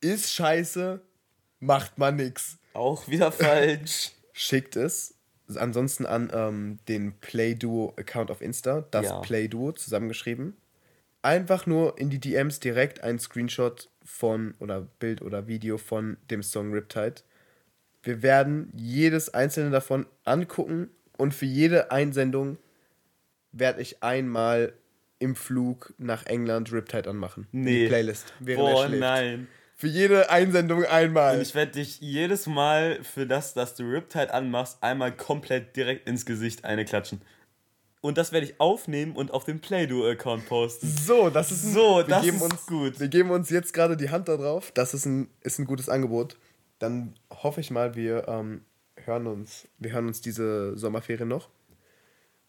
[0.00, 1.00] Ist scheiße,
[1.60, 2.58] macht man nix.
[2.78, 4.12] Auch wieder falsch.
[4.32, 5.14] Schickt es.
[5.54, 9.20] Ansonsten an ähm, den Playduo-Account auf Insta, das Ja.
[9.20, 10.56] Playduo zusammengeschrieben.
[11.22, 16.42] Einfach nur in die DMs direkt ein Screenshot von oder Bild oder Video von dem
[16.42, 17.16] Song Riptide.
[18.02, 22.58] Wir werden jedes einzelne davon angucken und für jede Einsendung
[23.52, 24.72] werde ich einmal
[25.18, 27.48] im Flug nach England Riptide anmachen.
[27.52, 27.88] In Die Nee.
[27.88, 28.32] Playlist.
[28.38, 29.48] während Boah, nein.
[29.80, 31.36] Für jede Einsendung einmal.
[31.36, 36.08] Und ich werde dich jedes Mal für das, dass du Riptide anmachst, einmal komplett direkt
[36.08, 37.22] ins Gesicht eine klatschen.
[38.00, 40.88] Und das werde ich aufnehmen und auf dem Playdo-Account posten.
[40.88, 42.98] So, das ist ein, So, wir das geben ist uns, gut.
[42.98, 44.72] Wir geben uns jetzt gerade die Hand da drauf.
[44.72, 46.36] Das ist ein, ist ein gutes Angebot.
[46.80, 48.62] Dann hoffe ich mal, wir ähm,
[49.04, 51.50] hören uns, wir hören uns diese Sommerferien noch.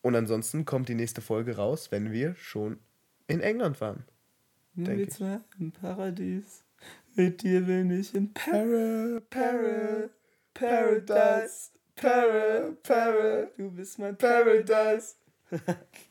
[0.01, 2.79] Und ansonsten kommt die nächste Folge raus, wenn wir schon
[3.27, 4.03] in England waren.
[4.73, 5.11] Denke ich.
[5.11, 6.63] zwar im Paradies,
[7.19, 10.09] mit dir will ich in Para, para,
[10.53, 15.15] paradise, para, para, Du bist mein paradise.